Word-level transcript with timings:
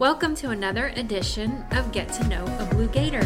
Welcome 0.00 0.34
to 0.36 0.48
another 0.48 0.94
edition 0.96 1.62
of 1.72 1.92
Get 1.92 2.10
to 2.14 2.26
Know 2.26 2.42
a 2.58 2.64
Blue 2.64 2.88
Gator. 2.88 3.20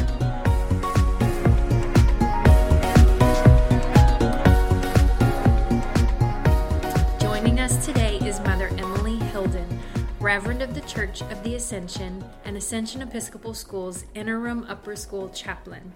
Joining 7.21 7.61
us 7.61 7.87
today 7.87 8.19
is 8.27 8.41
Mother 8.41 8.71
Emily 8.77 9.19
Hylden, 9.19 9.79
Reverend 10.19 10.63
of 10.63 10.75
the 10.75 10.81
Church 10.81 11.23
of 11.23 11.45
the 11.45 11.55
Ascension 11.55 12.25
and 12.45 12.57
Ascension 12.57 13.03
Episcopal 13.03 13.55
School's 13.55 14.05
interim 14.17 14.67
upper 14.69 14.97
school 14.97 15.29
chaplain. 15.29 15.93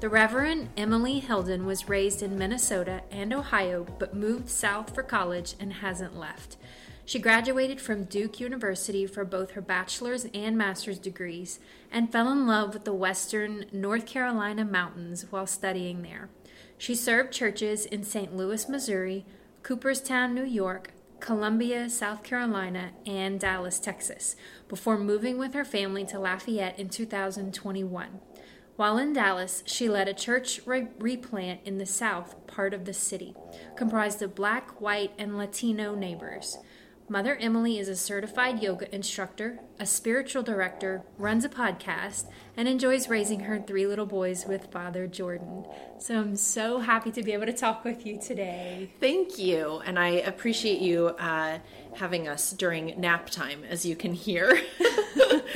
The 0.00 0.08
Reverend 0.08 0.70
Emily 0.78 1.20
Hylden 1.20 1.66
was 1.66 1.90
raised 1.90 2.22
in 2.22 2.38
Minnesota 2.38 3.02
and 3.10 3.34
Ohio, 3.34 3.86
but 3.98 4.16
moved 4.16 4.48
south 4.48 4.94
for 4.94 5.02
college 5.02 5.56
and 5.60 5.74
hasn't 5.74 6.18
left. 6.18 6.56
She 7.06 7.20
graduated 7.20 7.80
from 7.80 8.04
Duke 8.04 8.40
University 8.40 9.06
for 9.06 9.24
both 9.24 9.52
her 9.52 9.60
bachelor's 9.60 10.26
and 10.34 10.58
master's 10.58 10.98
degrees 10.98 11.60
and 11.88 12.10
fell 12.10 12.32
in 12.32 12.48
love 12.48 12.74
with 12.74 12.84
the 12.84 12.92
western 12.92 13.66
North 13.70 14.06
Carolina 14.06 14.64
mountains 14.64 15.24
while 15.30 15.46
studying 15.46 16.02
there. 16.02 16.28
She 16.76 16.96
served 16.96 17.32
churches 17.32 17.86
in 17.86 18.02
St. 18.02 18.36
Louis, 18.36 18.68
Missouri, 18.68 19.24
Cooperstown, 19.62 20.34
New 20.34 20.44
York, 20.44 20.90
Columbia, 21.20 21.88
South 21.88 22.24
Carolina, 22.24 22.90
and 23.06 23.38
Dallas, 23.38 23.78
Texas, 23.78 24.34
before 24.66 24.98
moving 24.98 25.38
with 25.38 25.54
her 25.54 25.64
family 25.64 26.04
to 26.06 26.18
Lafayette 26.18 26.76
in 26.76 26.88
2021. 26.88 28.20
While 28.74 28.98
in 28.98 29.12
Dallas, 29.12 29.62
she 29.64 29.88
led 29.88 30.08
a 30.08 30.12
church 30.12 30.60
re- 30.66 30.88
replant 30.98 31.60
in 31.64 31.78
the 31.78 31.86
south 31.86 32.46
part 32.48 32.74
of 32.74 32.84
the 32.84 32.92
city, 32.92 33.34
comprised 33.76 34.20
of 34.22 34.34
black, 34.34 34.80
white, 34.80 35.12
and 35.16 35.38
Latino 35.38 35.94
neighbors. 35.94 36.58
Mother 37.08 37.36
Emily 37.36 37.78
is 37.78 37.88
a 37.88 37.94
certified 37.94 38.60
yoga 38.60 38.92
instructor, 38.92 39.60
a 39.78 39.86
spiritual 39.86 40.42
director, 40.42 41.02
runs 41.18 41.44
a 41.44 41.48
podcast, 41.48 42.24
and 42.56 42.66
enjoys 42.66 43.08
raising 43.08 43.40
her 43.40 43.60
three 43.60 43.86
little 43.86 44.06
boys 44.06 44.44
with 44.44 44.72
Father 44.72 45.06
Jordan. 45.06 45.64
So 46.00 46.18
I'm 46.18 46.34
so 46.34 46.80
happy 46.80 47.12
to 47.12 47.22
be 47.22 47.30
able 47.32 47.46
to 47.46 47.52
talk 47.52 47.84
with 47.84 48.04
you 48.04 48.18
today. 48.18 48.90
Thank 48.98 49.38
you. 49.38 49.80
And 49.86 50.00
I 50.00 50.08
appreciate 50.08 50.80
you 50.80 51.08
uh, 51.10 51.60
having 51.94 52.26
us 52.26 52.50
during 52.50 53.00
nap 53.00 53.30
time, 53.30 53.62
as 53.62 53.86
you 53.86 53.94
can 53.94 54.12
hear. 54.12 54.60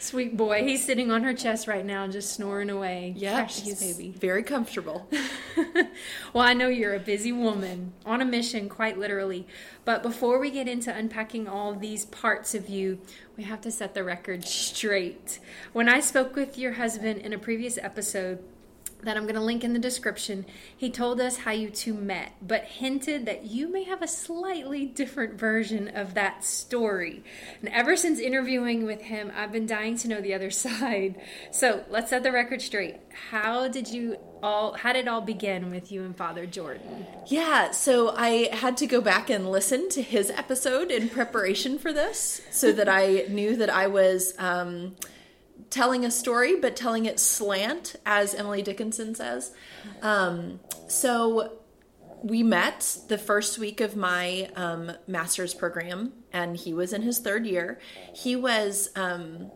Sweet 0.00 0.34
boy. 0.34 0.64
He's 0.64 0.82
sitting 0.82 1.10
on 1.10 1.24
her 1.24 1.34
chest 1.34 1.68
right 1.68 1.84
now, 1.84 2.06
just 2.08 2.32
snoring 2.32 2.70
away. 2.70 3.12
Yeah, 3.16 3.36
Precious 3.40 3.64
he's 3.64 3.96
baby. 3.96 4.14
very 4.18 4.42
comfortable. 4.42 5.08
well, 6.32 6.42
I 6.42 6.54
know 6.54 6.68
you're 6.68 6.94
a 6.94 6.98
busy 7.00 7.32
woman 7.32 7.92
on 8.06 8.22
a 8.22 8.24
mission, 8.24 8.70
quite 8.70 8.98
literally. 8.98 9.46
But 9.84 10.02
before 10.02 10.40
we 10.40 10.50
get 10.50 10.68
into 10.68 10.94
unpacking 10.94 11.46
all 11.48 11.74
these 11.74 12.06
parts 12.06 12.54
of 12.54 12.70
you, 12.70 12.98
we 13.36 13.44
have 13.44 13.60
to 13.60 13.70
set 13.70 13.92
the 13.92 14.02
record 14.02 14.44
straight. 14.46 15.38
When 15.74 15.88
I 15.88 16.00
spoke 16.00 16.34
with 16.34 16.56
your 16.56 16.72
husband 16.72 17.20
in 17.20 17.34
a 17.34 17.38
previous 17.38 17.76
episode, 17.76 18.42
that 19.02 19.16
I'm 19.16 19.24
going 19.24 19.34
to 19.34 19.40
link 19.40 19.64
in 19.64 19.72
the 19.72 19.78
description, 19.78 20.46
he 20.76 20.90
told 20.90 21.20
us 21.20 21.38
how 21.38 21.52
you 21.52 21.70
two 21.70 21.94
met, 21.94 22.32
but 22.42 22.64
hinted 22.64 23.26
that 23.26 23.44
you 23.44 23.70
may 23.70 23.84
have 23.84 24.02
a 24.02 24.08
slightly 24.08 24.86
different 24.86 25.34
version 25.34 25.88
of 25.88 26.14
that 26.14 26.44
story. 26.44 27.24
And 27.60 27.68
ever 27.70 27.96
since 27.96 28.18
interviewing 28.18 28.84
with 28.84 29.02
him, 29.02 29.32
I've 29.34 29.52
been 29.52 29.66
dying 29.66 29.96
to 29.98 30.08
know 30.08 30.20
the 30.20 30.34
other 30.34 30.50
side. 30.50 31.20
So 31.50 31.84
let's 31.88 32.10
set 32.10 32.22
the 32.22 32.32
record 32.32 32.62
straight. 32.62 32.96
How 33.30 33.68
did 33.68 33.88
you 33.88 34.16
all, 34.42 34.72
how 34.72 34.92
did 34.92 35.00
it 35.00 35.08
all 35.08 35.20
begin 35.20 35.70
with 35.70 35.92
you 35.92 36.02
and 36.02 36.16
Father 36.16 36.46
Jordan? 36.46 37.06
Yeah, 37.26 37.72
so 37.72 38.14
I 38.16 38.48
had 38.52 38.76
to 38.78 38.86
go 38.86 39.00
back 39.00 39.28
and 39.28 39.50
listen 39.50 39.88
to 39.90 40.02
his 40.02 40.30
episode 40.30 40.90
in 40.90 41.08
preparation 41.08 41.78
for 41.78 41.92
this 41.92 42.40
so 42.50 42.72
that 42.72 42.88
I 42.88 43.26
knew 43.28 43.56
that 43.56 43.70
I 43.70 43.86
was. 43.86 44.34
Um, 44.38 44.96
telling 45.70 46.04
a 46.04 46.10
story, 46.10 46.56
but 46.56 46.76
telling 46.76 47.06
it 47.06 47.18
slant, 47.18 47.96
as 48.04 48.34
Emily 48.34 48.62
Dickinson 48.62 49.14
says. 49.14 49.52
Um, 50.02 50.60
so 50.88 51.58
we 52.22 52.42
met 52.42 52.98
the 53.08 53.16
first 53.16 53.58
week 53.58 53.80
of 53.80 53.96
my 53.96 54.50
um, 54.56 54.92
master's 55.06 55.54
program, 55.54 56.12
and 56.32 56.56
he 56.56 56.74
was 56.74 56.92
in 56.92 57.02
his 57.02 57.18
third 57.18 57.46
year. 57.46 57.78
He 58.14 58.36
was 58.36 58.90
um, 58.96 59.50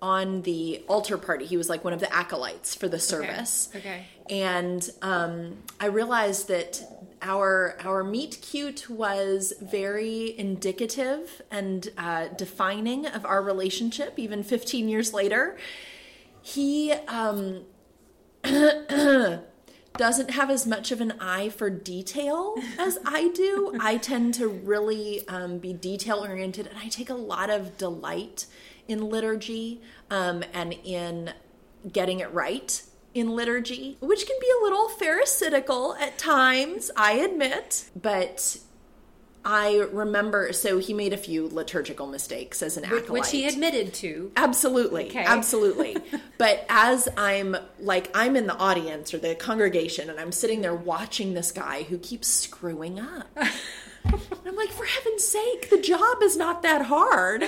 on 0.00 0.42
the 0.42 0.82
altar 0.88 1.16
party. 1.16 1.46
He 1.46 1.56
was 1.56 1.68
like 1.68 1.84
one 1.84 1.92
of 1.92 2.00
the 2.00 2.12
acolytes 2.12 2.74
for 2.74 2.88
the 2.88 2.98
service. 2.98 3.68
Okay. 3.74 3.78
okay. 3.78 4.06
And 4.28 4.88
um, 5.00 5.58
I 5.80 5.86
realized 5.86 6.48
that 6.48 6.82
our 7.22 7.76
our 7.84 8.04
meet 8.04 8.40
cute 8.42 8.90
was 8.90 9.52
very 9.60 10.38
indicative 10.38 11.40
and 11.50 11.88
uh, 11.96 12.28
defining 12.36 13.06
of 13.06 13.24
our 13.24 13.42
relationship, 13.42 14.18
even 14.18 14.42
15 14.42 14.88
years 14.88 15.14
later. 15.14 15.56
He 16.42 16.92
um, 16.92 17.64
doesn't 18.42 20.30
have 20.30 20.50
as 20.50 20.66
much 20.66 20.90
of 20.90 21.00
an 21.00 21.14
eye 21.20 21.48
for 21.48 21.70
detail 21.70 22.56
as 22.78 22.98
I 23.04 23.28
do. 23.28 23.76
I 23.80 23.98
tend 23.98 24.34
to 24.34 24.48
really 24.48 25.26
um, 25.28 25.58
be 25.58 25.72
detail 25.72 26.18
oriented, 26.18 26.66
and 26.66 26.78
I 26.78 26.88
take 26.88 27.10
a 27.10 27.14
lot 27.14 27.50
of 27.50 27.78
delight 27.78 28.46
in 28.88 29.08
liturgy 29.08 29.80
um, 30.10 30.42
and 30.52 30.74
in 30.84 31.32
getting 31.90 32.20
it 32.20 32.32
right 32.32 32.82
in 33.14 33.34
liturgy, 33.34 33.96
which 34.00 34.26
can 34.26 34.36
be 34.40 34.46
a 34.60 34.62
little 34.62 34.88
pharisaical 34.88 35.94
at 36.00 36.18
times, 36.18 36.90
I 36.96 37.12
admit. 37.12 37.90
But 38.00 38.58
I 39.44 39.86
remember, 39.92 40.52
so 40.52 40.78
he 40.78 40.94
made 40.94 41.12
a 41.12 41.16
few 41.16 41.48
liturgical 41.48 42.06
mistakes 42.06 42.62
as 42.62 42.76
an 42.76 42.84
acolyte. 42.84 43.10
Which 43.10 43.30
he 43.30 43.46
admitted 43.46 43.92
to. 43.94 44.30
Absolutely. 44.36 45.08
Okay. 45.08 45.24
Absolutely. 45.24 45.96
but 46.38 46.64
as 46.68 47.08
I'm 47.16 47.56
like, 47.80 48.10
I'm 48.14 48.36
in 48.36 48.46
the 48.46 48.56
audience 48.56 49.12
or 49.12 49.18
the 49.18 49.34
congregation 49.34 50.08
and 50.10 50.20
I'm 50.20 50.32
sitting 50.32 50.60
there 50.60 50.74
watching 50.74 51.34
this 51.34 51.50
guy 51.50 51.82
who 51.82 51.98
keeps 51.98 52.28
screwing 52.28 53.00
up. 53.00 53.36
And 54.04 54.20
I'm 54.46 54.56
like, 54.56 54.70
for 54.70 54.84
heaven's 54.84 55.24
sake, 55.24 55.70
the 55.70 55.80
job 55.80 56.22
is 56.22 56.36
not 56.36 56.62
that 56.62 56.86
hard. 56.86 57.44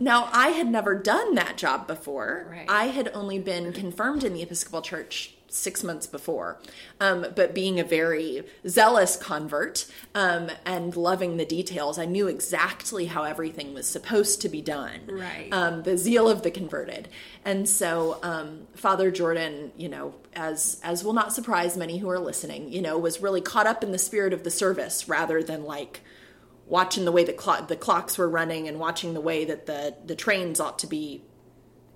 now, 0.00 0.28
I 0.32 0.48
had 0.48 0.68
never 0.68 0.94
done 0.94 1.34
that 1.34 1.56
job 1.56 1.86
before. 1.86 2.46
Right. 2.50 2.66
I 2.68 2.86
had 2.86 3.10
only 3.14 3.38
been 3.38 3.72
confirmed 3.72 4.24
in 4.24 4.34
the 4.34 4.42
Episcopal 4.42 4.82
Church 4.82 5.34
six 5.52 5.82
months 5.82 6.06
before. 6.06 6.58
Um, 7.00 7.26
but 7.34 7.54
being 7.54 7.80
a 7.80 7.84
very 7.84 8.44
zealous 8.66 9.16
convert 9.16 9.86
um, 10.14 10.50
and 10.64 10.96
loving 10.96 11.36
the 11.36 11.44
details, 11.44 11.98
I 11.98 12.04
knew 12.04 12.28
exactly 12.28 13.06
how 13.06 13.24
everything 13.24 13.74
was 13.74 13.86
supposed 13.86 14.40
to 14.42 14.48
be 14.48 14.62
done. 14.62 15.00
Right. 15.08 15.48
Um, 15.52 15.82
the 15.82 15.96
zeal 15.96 16.28
of 16.28 16.42
the 16.42 16.50
converted. 16.50 17.08
And 17.44 17.68
so 17.68 18.18
um, 18.22 18.66
Father 18.74 19.10
Jordan, 19.10 19.72
you 19.76 19.88
know, 19.88 20.14
as 20.34 20.80
as 20.84 21.02
will 21.04 21.12
not 21.12 21.32
surprise 21.32 21.76
many 21.76 21.98
who 21.98 22.08
are 22.08 22.18
listening, 22.18 22.72
you 22.72 22.82
know, 22.82 22.98
was 22.98 23.20
really 23.20 23.40
caught 23.40 23.66
up 23.66 23.82
in 23.82 23.92
the 23.92 23.98
spirit 23.98 24.32
of 24.32 24.44
the 24.44 24.50
service 24.50 25.08
rather 25.08 25.42
than 25.42 25.64
like 25.64 26.02
watching 26.66 27.04
the 27.04 27.12
way 27.12 27.24
the 27.24 27.32
clock 27.32 27.68
the 27.68 27.76
clocks 27.76 28.16
were 28.16 28.28
running 28.28 28.68
and 28.68 28.78
watching 28.78 29.12
the 29.12 29.20
way 29.20 29.44
that 29.44 29.66
the 29.66 29.94
the 30.06 30.14
trains 30.14 30.60
ought 30.60 30.78
to 30.78 30.86
be, 30.86 31.22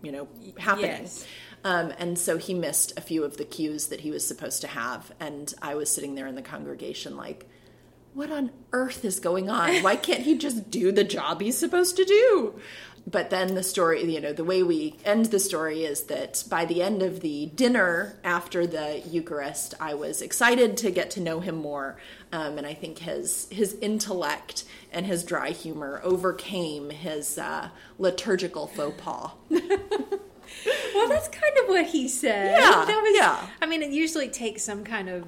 you 0.03 0.13
know, 0.13 0.29
happening. 0.59 0.91
Yes. 1.03 1.27
Um, 1.65 1.93
and 1.99 2.19
so 2.19 2.37
he 2.37 2.53
missed 2.53 2.93
a 2.97 3.01
few 3.01 3.25
of 3.25 3.39
the 3.39 3.45
cues 3.45 3.89
that 3.89 4.01
he 4.01 4.11
was 4.11 4.27
supposed 4.27 4.61
to 4.61 4.69
have. 4.69 5.13
And 5.19 5.53
I 5.63 5.75
was 5.75 5.91
sitting 5.91 6.15
there 6.15 6.27
in 6.27 6.35
the 6.35 6.43
congregation, 6.43 7.17
like, 7.17 7.49
what 8.13 8.31
on 8.31 8.51
earth 8.73 9.05
is 9.05 9.19
going 9.19 9.51
on? 9.51 9.75
Why 9.83 9.97
can't 9.97 10.23
he 10.23 10.37
just 10.37 10.71
do 10.71 10.93
the 10.93 11.05
job 11.05 11.41
he's 11.41 11.59
supposed 11.59 11.97
to 11.97 12.05
do? 12.05 12.61
But 13.07 13.29
then 13.29 13.55
the 13.55 13.63
story, 13.63 14.03
you 14.11 14.21
know, 14.21 14.33
the 14.33 14.45
way 14.45 14.63
we 14.63 14.97
end 15.05 15.27
the 15.27 15.39
story 15.39 15.85
is 15.85 16.05
that 16.05 16.43
by 16.49 16.65
the 16.65 16.83
end 16.83 17.03
of 17.03 17.21
the 17.21 17.47
dinner 17.47 18.19
after 18.25 18.67
the 18.67 19.03
Eucharist, 19.07 19.75
I 19.79 19.93
was 19.93 20.23
excited 20.23 20.79
to 20.79 20.91
get 20.91 21.11
to 21.13 21.21
know 21.21 21.41
him 21.41 21.57
more. 21.57 21.99
Um, 22.33 22.57
and 22.57 22.67
I 22.67 22.73
think 22.73 22.99
his 23.01 23.47
his 23.51 23.77
intellect 23.83 24.65
and 24.91 25.05
his 25.05 25.23
dry 25.23 25.51
humor 25.51 26.01
overcame 26.03 26.89
his 26.89 27.37
uh, 27.37 27.69
liturgical 27.99 28.67
faux 28.69 28.95
pas. 29.03 29.33
Well, 30.95 31.09
that's 31.09 31.29
kind 31.29 31.57
of 31.63 31.69
what 31.69 31.87
he 31.87 32.09
said. 32.09 32.53
Yeah, 32.53 32.85
That 32.87 33.01
was, 33.03 33.17
yeah. 33.17 33.47
I 33.61 33.67
mean, 33.67 33.83
it 33.83 33.91
usually 33.91 34.29
takes 34.29 34.63
some 34.63 34.85
kind 34.85 35.09
of 35.09 35.27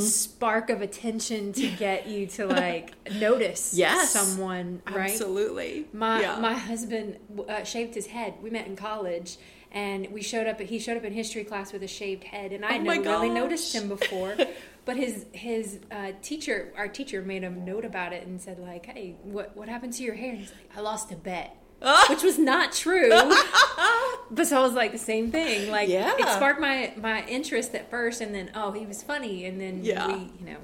spark 0.00 0.70
of 0.70 0.80
attention 0.82 1.52
to 1.54 1.68
get 1.78 2.06
you 2.06 2.26
to 2.26 2.46
like 2.46 2.94
notice 3.14 3.74
Yes. 3.74 4.10
someone, 4.10 4.82
right? 4.86 5.10
Absolutely. 5.10 5.86
My 5.92 6.20
Yeah. 6.20 6.38
my 6.38 6.54
husband 6.54 7.18
uh, 7.48 7.64
shaved 7.64 7.94
his 7.94 8.06
head. 8.06 8.34
We 8.42 8.50
met 8.50 8.66
in 8.66 8.76
college, 8.76 9.36
and 9.70 10.08
we 10.12 10.22
showed 10.22 10.46
up. 10.46 10.60
He 10.60 10.78
showed 10.78 10.96
up 10.96 11.04
in 11.04 11.12
history 11.12 11.44
class 11.44 11.72
with 11.72 11.82
a 11.82 11.88
shaved 11.88 12.24
head, 12.24 12.52
and 12.52 12.64
I 12.64 12.76
Oh 12.76 12.82
never 12.82 13.02
really 13.08 13.30
noticed 13.30 13.74
him 13.74 13.88
before. 13.88 14.36
But 14.84 14.96
his 14.96 15.26
his 15.30 15.78
uh, 15.92 16.10
teacher, 16.22 16.72
our 16.76 16.88
teacher, 16.88 17.22
made 17.22 17.44
a 17.44 17.50
note 17.50 17.84
about 17.84 18.12
it 18.12 18.26
and 18.26 18.40
said 18.42 18.58
like, 18.58 18.86
"Hey, 18.86 19.14
what 19.22 19.56
what 19.56 19.68
happened 19.68 19.92
to 19.92 20.02
your 20.02 20.14
hair?" 20.16 20.30
And 20.30 20.40
he's 20.40 20.50
like, 20.50 20.76
"I 20.76 20.80
lost 20.80 21.12
a 21.12 21.14
bet." 21.14 21.56
Which 22.10 22.22
was 22.22 22.38
not 22.38 22.72
true, 22.72 23.08
but 24.30 24.46
so 24.46 24.58
I 24.58 24.62
was 24.62 24.74
like 24.74 24.92
the 24.92 24.98
same 24.98 25.30
thing. 25.30 25.70
Like, 25.70 25.88
Yeah. 25.88 26.12
it 26.18 26.28
sparked 26.28 26.60
my 26.60 26.92
my 26.96 27.24
interest 27.26 27.74
at 27.74 27.90
first, 27.90 28.20
and 28.20 28.34
then 28.34 28.50
oh, 28.54 28.72
he 28.72 28.86
was 28.86 29.02
funny, 29.02 29.44
and 29.46 29.60
then 29.60 29.84
Yeah. 29.84 30.06
we, 30.06 30.14
you 30.38 30.46
know, 30.46 30.56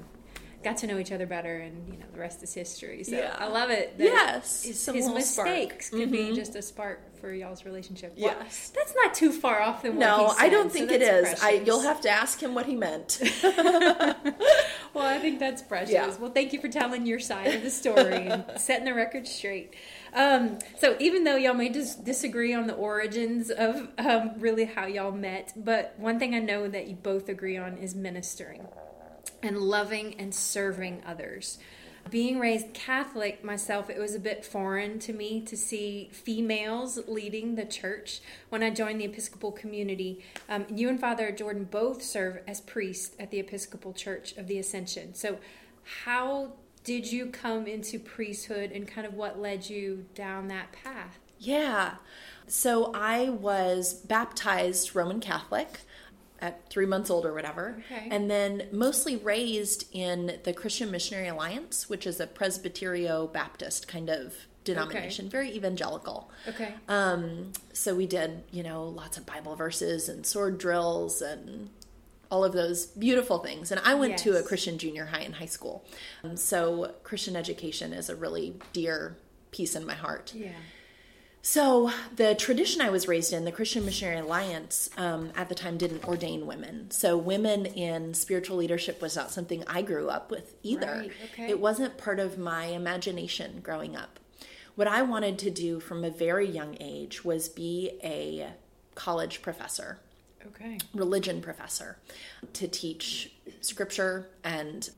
got 0.63 0.77
to 0.77 0.87
know 0.87 0.97
each 0.99 1.11
other 1.11 1.25
better, 1.25 1.57
and 1.57 1.87
you 1.91 1.99
know 1.99 2.05
the 2.13 2.19
rest 2.19 2.41
is 2.43 2.53
history. 2.53 3.03
So 3.03 3.15
Yeah. 3.17 3.35
I 3.37 3.47
love 3.47 3.69
it. 3.69 3.97
that 3.97 4.03
Yes, 4.03 4.63
his, 4.63 4.85
his 4.85 5.05
little 5.07 5.21
spark. 5.21 5.47
mistakes 5.47 5.89
could 5.89 6.11
be 6.11 6.19
Mhm. 6.29 6.35
just 6.35 6.55
a 6.55 6.61
spark 6.61 7.01
for 7.19 7.33
y'all's 7.33 7.65
relationship. 7.65 8.13
Well, 8.17 8.33
Yes. 8.39 8.71
that's 8.73 8.93
not 8.95 9.13
too 9.13 9.31
far 9.33 9.61
off 9.61 9.81
than 9.83 9.97
what 9.97 9.99
No, 10.05 10.27
he 10.29 10.33
said, 10.35 10.45
I 10.45 10.49
don't 10.49 10.69
so 10.71 10.77
think 10.79 10.91
it 10.91 11.01
is. 11.01 11.41
I 11.43 11.61
you'll 11.65 11.81
have 11.81 11.99
to 12.01 12.09
ask 12.09 12.41
him 12.41 12.55
what 12.55 12.65
he 12.65 12.75
meant. 12.75 13.19
Well, 14.91 15.05
I 15.05 15.19
think 15.19 15.39
that's 15.39 15.61
precious. 15.61 15.91
Yeah. 15.91 16.11
Well, 16.19 16.31
thank 16.31 16.51
you 16.51 16.59
for 16.59 16.67
telling 16.67 17.05
your 17.05 17.19
side 17.19 17.53
of 17.53 17.61
the 17.61 17.69
story 17.69 18.27
and 18.27 18.43
setting 18.57 18.85
the 18.85 18.93
record 18.95 19.27
straight. 19.27 19.75
Um, 20.13 20.59
so, 20.77 20.95
even 20.99 21.23
though 21.23 21.35
y'all 21.35 21.53
may 21.53 21.69
dis- 21.69 21.95
disagree 21.95 22.53
on 22.53 22.67
the 22.67 22.73
origins 22.73 23.49
of 23.49 23.89
um, 23.97 24.31
really 24.37 24.65
how 24.65 24.85
y'all 24.85 25.11
met, 25.11 25.53
but 25.55 25.93
one 25.97 26.19
thing 26.19 26.33
I 26.33 26.39
know 26.39 26.67
that 26.67 26.87
you 26.87 26.95
both 26.95 27.29
agree 27.29 27.57
on 27.57 27.77
is 27.77 27.95
ministering 27.95 28.67
and 29.41 29.57
loving 29.57 30.15
and 30.19 30.33
serving 30.33 31.03
others. 31.05 31.59
Being 32.09 32.39
raised 32.39 32.73
Catholic 32.73 33.43
myself, 33.43 33.89
it 33.89 33.99
was 33.99 34.15
a 34.15 34.19
bit 34.19 34.43
foreign 34.43 34.97
to 34.99 35.13
me 35.13 35.41
to 35.41 35.55
see 35.55 36.09
females 36.11 36.99
leading 37.07 37.55
the 37.55 37.65
church 37.65 38.21
when 38.49 38.63
I 38.63 38.71
joined 38.71 38.99
the 38.99 39.05
Episcopal 39.05 39.51
community. 39.51 40.23
Um, 40.47 40.65
you 40.73 40.89
and 40.89 40.99
Father 40.99 41.31
Jordan 41.31 41.65
both 41.65 42.01
serve 42.01 42.39
as 42.47 42.61
priests 42.61 43.15
at 43.19 43.29
the 43.29 43.39
Episcopal 43.39 43.93
Church 43.93 44.35
of 44.37 44.47
the 44.47 44.57
Ascension. 44.57 45.13
So, 45.13 45.37
how 46.03 46.53
did 46.83 47.11
you 47.11 47.27
come 47.27 47.67
into 47.67 47.99
priesthood 47.99 48.71
and 48.71 48.87
kind 48.87 49.05
of 49.05 49.13
what 49.13 49.39
led 49.39 49.69
you 49.69 50.05
down 50.15 50.47
that 50.47 50.71
path? 50.71 51.19
Yeah. 51.37 51.95
So 52.47 52.91
I 52.93 53.29
was 53.29 53.93
baptized 53.93 54.95
Roman 54.95 55.19
Catholic 55.19 55.81
at 56.41 56.69
three 56.69 56.85
months 56.85 57.09
old 57.09 57.25
or 57.25 57.33
whatever. 57.33 57.83
Okay. 57.91 58.07
And 58.09 58.29
then 58.29 58.67
mostly 58.71 59.17
raised 59.17 59.85
in 59.91 60.39
the 60.43 60.53
Christian 60.53 60.89
Missionary 60.89 61.27
Alliance, 61.27 61.89
which 61.89 62.07
is 62.07 62.19
a 62.19 62.27
Presbyterio 62.27 63.31
Baptist 63.31 63.87
kind 63.87 64.09
of 64.09 64.33
denomination, 64.63 65.29
very 65.29 65.51
evangelical. 65.55 66.31
Okay. 66.47 66.73
Um, 66.87 67.51
so 67.73 67.95
we 67.95 68.07
did, 68.07 68.43
you 68.51 68.63
know, 68.63 68.83
lots 68.83 69.17
of 69.17 69.25
Bible 69.25 69.55
verses 69.55 70.09
and 70.09 70.25
sword 70.25 70.57
drills 70.57 71.21
and 71.21 71.69
all 72.31 72.43
of 72.43 72.53
those 72.53 72.85
beautiful 72.85 73.39
things. 73.39 73.71
And 73.71 73.81
I 73.83 73.95
went 73.95 74.17
to 74.19 74.37
a 74.37 74.43
Christian 74.43 74.77
junior 74.77 75.07
high 75.07 75.21
and 75.21 75.35
high 75.35 75.45
school. 75.45 75.85
Um, 76.23 76.37
so 76.37 76.93
Christian 77.03 77.35
education 77.35 77.91
is 77.91 78.09
a 78.09 78.15
really 78.15 78.55
dear 78.71 79.17
piece 79.51 79.75
in 79.75 79.85
my 79.85 79.95
heart. 79.95 80.33
Yeah. 80.35 80.51
So, 81.41 81.89
the 82.13 82.35
tradition 82.35 82.81
I 82.81 82.89
was 82.89 83.07
raised 83.07 83.31
in, 83.31 83.45
the 83.45 83.51
Christian 83.51 83.85
Missionary 83.85 84.19
Alliance, 84.19 84.89
um, 84.97 85.31
at 85.37 85.47
the 85.47 85.55
time 85.55 85.77
didn't 85.77 86.03
ordain 86.03 86.45
women. 86.45 86.91
So, 86.91 87.15
women 87.17 87.65
in 87.65 88.13
spiritual 88.13 88.57
leadership 88.57 89.01
was 89.01 89.15
not 89.15 89.31
something 89.31 89.63
I 89.65 89.81
grew 89.81 90.09
up 90.09 90.31
with 90.31 90.55
either. 90.63 90.97
Right, 90.97 91.11
okay. 91.31 91.49
It 91.49 91.61
wasn't 91.61 91.97
part 91.97 92.19
of 92.19 92.37
my 92.37 92.65
imagination 92.65 93.61
growing 93.63 93.95
up. 93.95 94.19
What 94.75 94.89
I 94.89 95.01
wanted 95.01 95.39
to 95.39 95.49
do 95.49 95.79
from 95.79 96.03
a 96.03 96.09
very 96.09 96.47
young 96.47 96.75
age 96.81 97.23
was 97.23 97.47
be 97.47 97.97
a 98.03 98.49
college 98.95 99.41
professor 99.41 99.99
Okay. 100.47 100.77
religion 100.93 101.41
professor 101.41 101.97
to 102.53 102.67
teach 102.67 103.31
scripture 103.61 104.29
and 104.43 104.89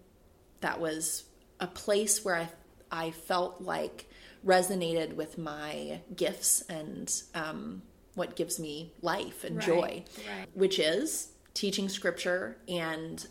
that 0.62 0.80
was 0.80 1.24
a 1.60 1.68
place 1.68 2.24
where 2.24 2.36
I 2.36 2.50
I 2.92 3.12
felt 3.12 3.62
like 3.62 4.10
resonated 4.46 5.16
with 5.16 5.38
my 5.38 6.02
gifts 6.16 6.62
and 6.70 7.12
um, 7.34 7.82
what 8.16 8.36
gives 8.36 8.60
me 8.60 8.92
life 9.02 9.44
and 9.46 9.58
Right, 9.58 9.66
joy, 9.66 10.04
right. 10.28 10.48
which 10.54 10.78
is 10.78 11.30
teaching 11.54 11.88
scripture 11.88 12.58
and 12.68 13.26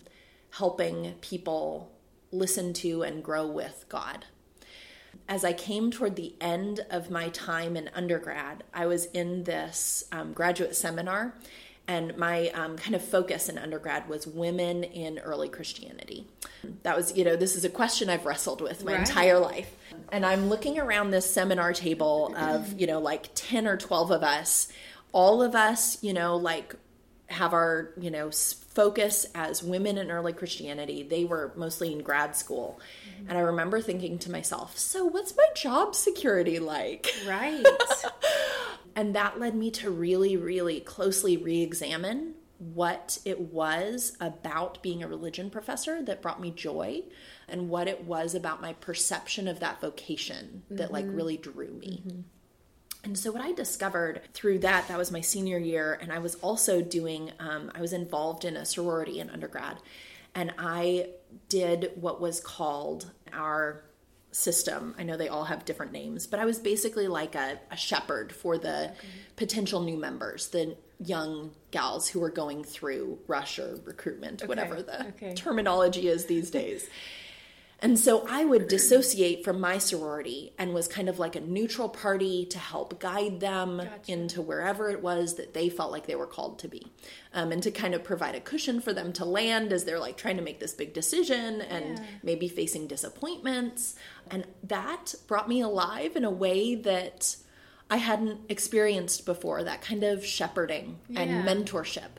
helping 0.52 1.12
people 1.20 1.92
listen 2.32 2.72
to 2.74 3.02
and 3.02 3.22
grow 3.22 3.46
with 3.46 3.84
God. 3.88 4.24
As 5.28 5.44
I 5.44 5.52
came 5.52 5.90
toward 5.90 6.16
the 6.16 6.34
end 6.40 6.80
of 6.90 7.10
my 7.10 7.28
time 7.28 7.76
in 7.76 7.90
undergrad, 7.94 8.64
I 8.72 8.86
was 8.86 9.06
in 9.06 9.44
this 9.44 10.04
um, 10.10 10.32
graduate 10.32 10.74
seminar, 10.74 11.34
and 11.90 12.16
my 12.16 12.48
um, 12.50 12.76
kind 12.76 12.94
of 12.94 13.02
focus 13.02 13.48
in 13.48 13.58
undergrad 13.58 14.08
was 14.08 14.24
women 14.24 14.84
in 14.84 15.18
early 15.18 15.48
Christianity. 15.48 16.24
That 16.84 16.96
was, 16.96 17.16
you 17.16 17.24
know, 17.24 17.34
this 17.34 17.56
is 17.56 17.64
a 17.64 17.68
question 17.68 18.08
I've 18.08 18.24
wrestled 18.24 18.60
with 18.60 18.84
my 18.84 18.92
Right. 18.92 19.00
entire 19.00 19.40
life. 19.40 19.74
And 20.12 20.24
I'm 20.24 20.48
looking 20.48 20.78
around 20.78 21.10
this 21.10 21.28
seminar 21.28 21.72
table 21.72 22.32
of, 22.36 22.78
you 22.80 22.86
know, 22.86 23.00
like 23.00 23.30
10 23.34 23.66
or 23.66 23.76
12 23.76 24.12
of 24.12 24.22
us, 24.22 24.68
all 25.10 25.42
of 25.42 25.56
us, 25.56 26.00
you 26.00 26.12
know, 26.12 26.36
like 26.36 26.76
have 27.26 27.52
our 27.52 27.90
you 27.96 28.10
know 28.10 28.28
focus 28.32 29.24
as 29.36 29.62
women 29.62 29.96
in 29.98 30.10
early 30.10 30.32
christianity 30.32 31.04
they 31.04 31.24
were 31.24 31.52
mostly 31.54 31.92
in 31.92 32.00
grad 32.02 32.34
school 32.34 32.80
and 33.28 33.38
i 33.38 33.40
remember 33.40 33.80
thinking 33.80 34.18
to 34.18 34.28
myself 34.32 34.76
so 34.76 35.04
what's 35.04 35.36
my 35.36 35.46
job 35.54 35.94
security 35.94 36.58
like 36.58 37.06
Right. 37.28 37.64
and 38.94 39.14
that 39.14 39.38
led 39.38 39.54
me 39.54 39.70
to 39.70 39.90
really 39.90 40.36
really 40.36 40.80
closely 40.80 41.36
re-examine 41.36 42.34
what 42.60 43.18
it 43.24 43.40
was 43.40 44.16
about 44.20 44.82
being 44.82 45.02
a 45.02 45.08
religion 45.08 45.48
professor 45.48 46.02
that 46.02 46.20
brought 46.20 46.40
me 46.40 46.50
joy 46.50 47.02
and 47.48 47.70
what 47.70 47.88
it 47.88 48.04
was 48.04 48.34
about 48.34 48.60
my 48.60 48.74
perception 48.74 49.48
of 49.48 49.60
that 49.60 49.80
vocation 49.80 50.62
that 50.70 50.92
like 50.92 51.06
really 51.08 51.38
drew 51.38 51.72
me. 51.72 52.02
And 53.02 53.18
so, 53.18 53.32
what 53.32 53.40
I 53.40 53.52
discovered 53.52 54.20
through 54.34 54.58
that, 54.58 54.88
that 54.88 54.98
was 54.98 55.10
my 55.10 55.22
senior 55.22 55.56
year, 55.56 55.98
and 56.02 56.12
I 56.12 56.18
was 56.18 56.34
also 56.36 56.82
doing, 56.82 57.32
um, 57.38 57.72
I 57.74 57.80
was 57.80 57.94
involved 57.94 58.44
in 58.44 58.58
a 58.58 58.66
sorority 58.66 59.20
in 59.20 59.30
undergrad, 59.30 59.78
and 60.34 60.52
I 60.58 61.08
did 61.48 61.92
what 61.94 62.20
was 62.20 62.40
called 62.40 63.10
our 63.32 63.84
system. 64.32 64.94
I 64.98 65.02
know 65.02 65.16
they 65.16 65.28
all 65.28 65.44
have 65.44 65.64
different 65.64 65.92
names, 65.92 66.26
but 66.26 66.40
I 66.40 66.44
was 66.44 66.58
basically 66.58 67.08
like 67.08 67.34
a, 67.34 67.58
a 67.70 67.76
shepherd 67.76 68.32
for 68.32 68.58
the 68.58 68.92
potential 69.36 69.80
new 69.80 69.96
members, 69.96 70.48
the 70.48 70.76
young 71.04 71.52
gals 71.70 72.08
who 72.08 72.20
were 72.20 72.30
going 72.30 72.62
through 72.62 73.18
rush 73.26 73.58
or 73.58 73.78
recruitment, 73.84 74.46
whatever 74.46 74.82
the 74.82 75.08
okay. 75.08 75.34
terminology 75.34 76.08
is 76.08 76.26
these 76.26 76.50
days. 76.50 76.88
And 77.82 77.98
so 77.98 78.26
I 78.28 78.44
would 78.44 78.68
dissociate 78.68 79.42
from 79.42 79.58
my 79.58 79.78
sorority 79.78 80.52
and 80.58 80.74
was 80.74 80.86
kind 80.86 81.08
of 81.08 81.18
like 81.18 81.34
a 81.34 81.40
neutral 81.40 81.88
party 81.88 82.44
to 82.46 82.58
help 82.58 83.00
guide 83.00 83.40
them 83.40 83.78
Gotcha. 83.78 84.12
into 84.12 84.42
wherever 84.42 84.90
it 84.90 85.02
was 85.02 85.36
that 85.36 85.54
they 85.54 85.70
felt 85.70 85.90
like 85.90 86.06
they 86.06 86.14
were 86.14 86.26
called 86.26 86.58
to 86.58 86.68
be. 86.68 86.86
Um, 87.32 87.52
and 87.52 87.62
to 87.62 87.70
kind 87.70 87.94
of 87.94 88.04
provide 88.04 88.34
a 88.34 88.40
cushion 88.40 88.82
for 88.82 88.92
them 88.92 89.14
to 89.14 89.24
land 89.24 89.72
as 89.72 89.84
they're 89.84 89.98
like 89.98 90.18
trying 90.18 90.36
to 90.36 90.42
make 90.42 90.60
this 90.60 90.74
big 90.74 90.92
decision 90.92 91.62
and 91.62 91.98
Yeah. 91.98 92.04
maybe 92.22 92.48
facing 92.48 92.86
disappointments. 92.86 93.94
And 94.30 94.46
that 94.62 95.14
brought 95.26 95.48
me 95.48 95.62
alive 95.62 96.16
in 96.16 96.24
a 96.24 96.30
way 96.30 96.74
that 96.74 97.36
I 97.90 97.96
hadn't 97.96 98.40
experienced 98.50 99.24
before 99.24 99.64
that 99.64 99.80
kind 99.80 100.04
of 100.04 100.24
shepherding 100.24 100.98
Yeah. 101.08 101.22
and 101.22 101.48
mentorship. 101.48 102.10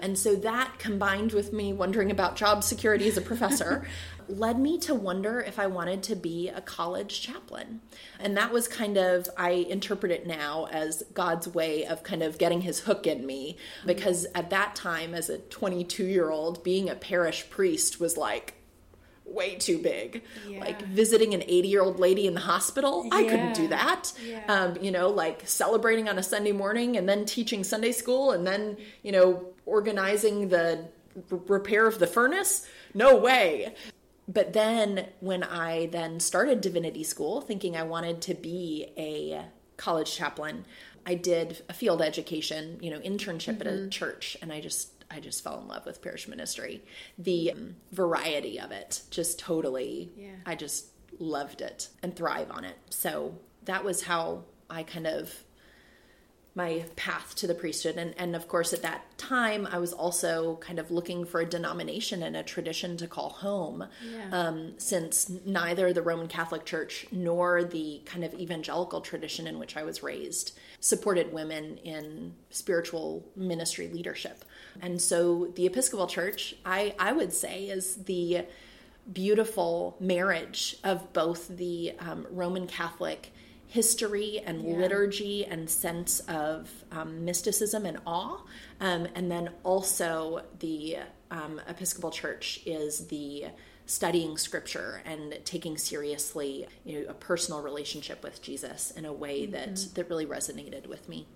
And 0.00 0.18
so 0.18 0.34
that 0.36 0.78
combined 0.78 1.32
with 1.32 1.52
me 1.52 1.72
wondering 1.72 2.10
about 2.10 2.36
job 2.36 2.62
security 2.64 3.08
as 3.08 3.16
a 3.16 3.22
professor 3.22 3.86
led 4.28 4.58
me 4.58 4.78
to 4.78 4.94
wonder 4.94 5.40
if 5.40 5.58
I 5.58 5.66
wanted 5.66 6.02
to 6.04 6.16
be 6.16 6.48
a 6.48 6.60
college 6.60 7.20
chaplain. 7.20 7.80
And 8.20 8.36
that 8.36 8.52
was 8.52 8.68
kind 8.68 8.98
of, 8.98 9.26
I 9.36 9.50
interpret 9.50 10.12
it 10.12 10.26
now 10.26 10.66
as 10.70 11.02
God's 11.14 11.48
way 11.48 11.86
of 11.86 12.02
kind 12.02 12.22
of 12.22 12.38
getting 12.38 12.60
his 12.60 12.80
hook 12.80 13.06
in 13.06 13.24
me. 13.24 13.56
Mm-hmm. 13.78 13.86
Because 13.86 14.26
at 14.34 14.50
that 14.50 14.76
time, 14.76 15.14
as 15.14 15.30
a 15.30 15.38
22 15.38 16.04
year 16.04 16.30
old, 16.30 16.62
being 16.62 16.90
a 16.90 16.94
parish 16.94 17.48
priest 17.48 18.00
was 18.00 18.16
like, 18.16 18.54
way 19.28 19.56
too 19.56 19.78
big. 19.78 20.22
Yeah. 20.48 20.60
Like 20.60 20.82
visiting 20.82 21.34
an 21.34 21.42
80 21.42 21.68
year 21.68 21.82
old 21.82 21.98
lady 21.98 22.26
in 22.26 22.34
the 22.34 22.40
hospital, 22.40 23.08
I 23.12 23.24
couldn't 23.24 23.54
do 23.54 23.68
that. 23.68 24.12
Yeah. 24.24 24.44
Um, 24.48 24.76
you 24.80 24.90
know, 24.90 25.08
like 25.08 25.42
celebrating 25.46 26.08
on 26.08 26.18
a 26.18 26.22
Sunday 26.22 26.52
morning 26.52 26.96
and 26.96 27.08
then 27.08 27.24
teaching 27.24 27.64
Sunday 27.64 27.92
school 27.92 28.32
and 28.32 28.46
then, 28.46 28.76
you 29.02 29.12
know, 29.12 29.46
organizing 29.66 30.48
the 30.48 30.88
r- 31.30 31.40
repair 31.46 31.86
of 31.86 31.98
the 31.98 32.06
furnace. 32.06 32.66
No 32.94 33.16
way. 33.16 33.74
But 34.26 34.52
then 34.52 35.06
when 35.20 35.42
I 35.42 35.86
then 35.86 36.20
started 36.20 36.60
divinity 36.60 37.02
school, 37.02 37.40
thinking 37.40 37.76
I 37.76 37.84
wanted 37.84 38.20
to 38.22 38.34
be 38.34 38.88
a 38.98 39.44
college 39.78 40.14
chaplain, 40.14 40.66
I 41.06 41.14
did 41.14 41.62
a 41.70 41.72
field 41.72 42.02
education, 42.02 42.78
you 42.82 42.90
know, 42.90 43.00
internship 43.00 43.60
at 43.62 43.66
a 43.66 43.88
church, 43.88 44.36
and 44.42 44.52
I 44.52 44.60
just 44.60 44.90
I 45.10 45.20
just 45.20 45.42
fell 45.42 45.58
in 45.60 45.68
love 45.68 45.86
with 45.86 46.02
parish 46.02 46.28
ministry. 46.28 46.84
The 47.18 47.52
um, 47.52 47.76
variety 47.92 48.60
of 48.60 48.70
it, 48.70 49.02
just 49.10 49.38
totally. 49.38 50.10
Yeah. 50.16 50.30
I 50.44 50.54
just 50.54 50.86
loved 51.18 51.60
it 51.60 51.88
and 52.02 52.14
thrive 52.14 52.50
on 52.50 52.64
it. 52.64 52.76
So 52.90 53.38
that 53.64 53.84
was 53.84 54.02
how 54.02 54.44
I 54.70 54.82
kind 54.82 55.06
of 55.06 55.32
my 56.58 56.84
path 56.96 57.34
to 57.36 57.46
the 57.46 57.54
priesthood. 57.54 57.96
And, 57.96 58.14
and 58.18 58.34
of 58.34 58.48
course 58.48 58.72
at 58.72 58.82
that 58.82 59.02
time 59.16 59.66
i 59.70 59.78
was 59.78 59.92
also 59.92 60.56
kind 60.56 60.78
of 60.78 60.90
looking 60.90 61.24
for 61.24 61.40
a 61.40 61.46
denomination 61.46 62.22
and 62.22 62.36
a 62.36 62.42
tradition 62.42 62.96
to 62.98 63.06
call 63.06 63.30
home. 63.30 63.86
Yeah. 64.12 64.28
um, 64.38 64.74
since 64.78 65.30
neither 65.46 65.92
the 65.92 66.02
roman 66.02 66.28
catholic 66.28 66.64
church 66.64 67.06
nor 67.12 67.64
the 67.64 68.02
kind 68.04 68.24
of 68.24 68.34
evangelical 68.34 69.00
tradition 69.00 69.46
in 69.46 69.58
which 69.58 69.76
i 69.76 69.82
was 69.82 70.02
raised 70.02 70.58
supported 70.80 71.32
women 71.32 71.78
in 71.78 72.34
spiritual 72.50 73.24
ministry 73.34 73.88
leadership. 73.88 74.44
And 74.80 75.00
so 75.00 75.52
the 75.56 75.66
episcopal 75.66 76.08
church 76.08 76.54
i, 76.66 76.94
I 76.98 77.12
would 77.12 77.32
say 77.32 77.56
is 77.66 77.96
the 78.04 78.46
beautiful 79.12 79.96
marriage 80.00 80.76
of 80.84 81.12
both 81.12 81.48
the 81.48 81.92
um, 81.98 82.26
Roman 82.30 82.66
Catholic 82.66 83.32
history 83.68 84.40
and 84.44 84.62
Yeah. 84.62 84.76
liturgy 84.78 85.44
and 85.46 85.68
sense 85.70 86.20
of 86.20 86.68
um, 86.90 87.24
mysticism 87.24 87.86
and 87.86 87.98
awe. 88.06 88.42
Um, 88.80 89.06
and 89.14 89.30
then 89.30 89.50
also 89.62 90.42
the 90.58 90.98
um, 91.30 91.60
Episcopal 91.68 92.10
Church 92.10 92.60
is 92.66 93.06
the 93.08 93.46
studying 93.86 94.36
scripture 94.36 95.00
and 95.06 95.38
taking 95.46 95.78
seriously 95.78 96.66
you 96.84 97.00
know 97.00 97.08
a 97.08 97.14
personal 97.14 97.62
relationship 97.62 98.22
with 98.22 98.42
Jesus 98.42 98.90
in 98.90 99.06
a 99.06 99.12
way 99.12 99.46
that 99.46 99.76
that 99.94 100.08
really 100.10 100.26
resonated 100.26 100.86
with 100.86 101.08
me. 101.08 101.26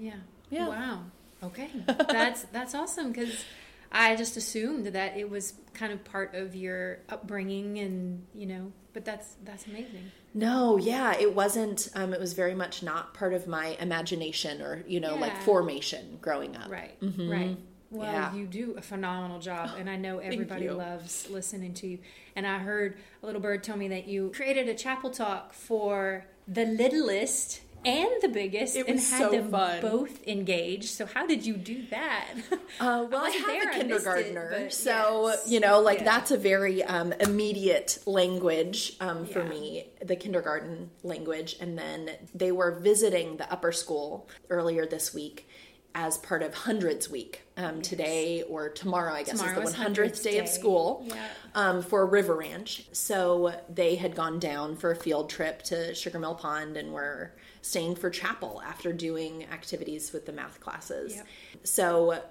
Yeah. 0.00 0.14
Yeah. 0.50 0.68
Wow. 0.68 1.04
Okay. 1.44 1.68
That's 1.86 2.42
that's 2.52 2.74
awesome 2.74 3.10
because 3.12 3.44
I 3.90 4.14
just 4.16 4.36
assumed 4.36 4.86
that 4.86 5.16
it 5.16 5.28
was 5.28 5.54
kind 5.74 5.92
of 5.92 6.02
part 6.04 6.34
of 6.34 6.54
your 6.54 6.98
upbringing 7.08 7.78
and 7.78 8.24
you 8.34 8.46
know, 8.46 8.72
but 8.92 9.04
that's 9.04 9.36
that's 9.44 9.66
amazing. 9.66 10.10
No, 10.34 10.76
yeah, 10.76 11.14
it 11.18 11.34
wasn't. 11.34 11.88
Um, 11.94 12.12
it 12.14 12.20
was 12.20 12.32
very 12.32 12.54
much 12.54 12.82
not 12.82 13.14
part 13.14 13.34
of 13.34 13.46
my 13.46 13.76
imagination 13.80 14.62
or 14.62 14.82
you 14.86 15.00
know 15.00 15.14
like 15.16 15.36
formation 15.42 16.18
growing 16.20 16.56
up. 16.56 16.70
Right. 16.70 16.96
Right. 17.00 17.56
Well, 17.90 18.10
Yeah. 18.10 18.34
you 18.34 18.46
do 18.46 18.74
a 18.78 18.82
phenomenal 18.82 19.38
job, 19.38 19.70
and 19.78 19.88
I 19.90 19.96
know 19.96 20.18
everybody 20.18 20.70
loves 20.70 21.28
listening 21.28 21.74
to 21.74 21.86
you. 21.86 21.98
And 22.34 22.46
I 22.46 22.58
heard 22.58 22.96
a 23.22 23.26
little 23.26 23.40
bird 23.42 23.62
tell 23.62 23.76
me 23.76 23.88
that 23.88 24.06
you 24.08 24.30
created 24.34 24.68
a 24.68 24.74
chapel 24.74 25.10
talk 25.10 25.52
for 25.52 26.24
the 26.48 26.64
littlest 26.64 27.60
and 27.84 28.10
the 28.22 28.28
biggest, 28.28 28.76
and 28.76 28.88
had 28.88 29.00
so 29.00 29.30
them 29.30 29.50
fun. 29.50 29.80
both 29.80 30.26
engaged. 30.26 30.86
So 30.90 31.06
how 31.06 31.26
did 31.26 31.44
you 31.46 31.54
do 31.56 31.84
that? 31.90 32.28
Uh, 32.80 33.06
well, 33.10 33.20
I, 33.20 33.28
wasn't 33.28 33.44
have 33.44 33.46
there, 33.46 33.54
a 33.54 33.62
I 33.62 33.66
missed 33.66 33.76
it, 33.76 33.80
kindergartner, 33.80 34.70
so 34.70 35.28
yes. 35.28 35.44
you 35.50 35.60
know, 35.60 35.80
like 35.80 35.98
Yeah. 35.98 36.04
that's 36.04 36.30
a 36.30 36.38
very 36.38 36.82
um, 36.82 37.12
immediate 37.20 37.98
language 38.06 38.96
um, 39.00 39.26
for 39.26 39.40
Yeah. 39.40 39.48
me, 39.48 39.86
the 40.02 40.16
kindergarten 40.16 40.90
language. 41.02 41.56
And 41.60 41.78
then 41.78 42.10
they 42.34 42.50
were 42.50 42.70
visiting 42.80 43.36
the 43.36 43.50
upper 43.52 43.72
school 43.72 44.28
earlier 44.48 44.86
this 44.86 45.12
week 45.12 45.46
as 45.94 46.16
part 46.18 46.42
of 46.42 46.54
Hundreds 46.54 47.10
Week. 47.10 47.42
Um, 47.56 47.82
Today 47.82 48.42
or 48.48 48.70
tomorrow, 48.70 49.12
I 49.12 49.24
guess, 49.24 49.38
Tomorrow 49.38 49.60
is 49.62 49.72
the 49.72 49.78
100th 49.78 50.22
day 50.22 50.38
of 50.38 50.48
school 50.48 51.04
Yeah. 51.06 51.14
um, 51.54 51.82
for 51.82 52.06
River 52.06 52.34
Ranch. 52.36 52.86
So 52.92 53.52
they 53.68 53.96
had 53.96 54.16
gone 54.16 54.38
down 54.38 54.76
for 54.76 54.90
a 54.90 54.96
field 54.96 55.28
trip 55.28 55.62
to 55.64 55.94
Sugar 55.94 56.18
Mill 56.18 56.34
Pond 56.34 56.76
and 56.78 56.92
were 56.92 57.32
staying 57.60 57.96
for 57.96 58.08
chapel 58.10 58.62
after 58.66 58.92
doing 58.92 59.44
activities 59.52 60.12
with 60.12 60.24
the 60.26 60.32
math 60.32 60.60
classes. 60.60 61.14
Yep. 61.16 61.26
So 61.64 62.22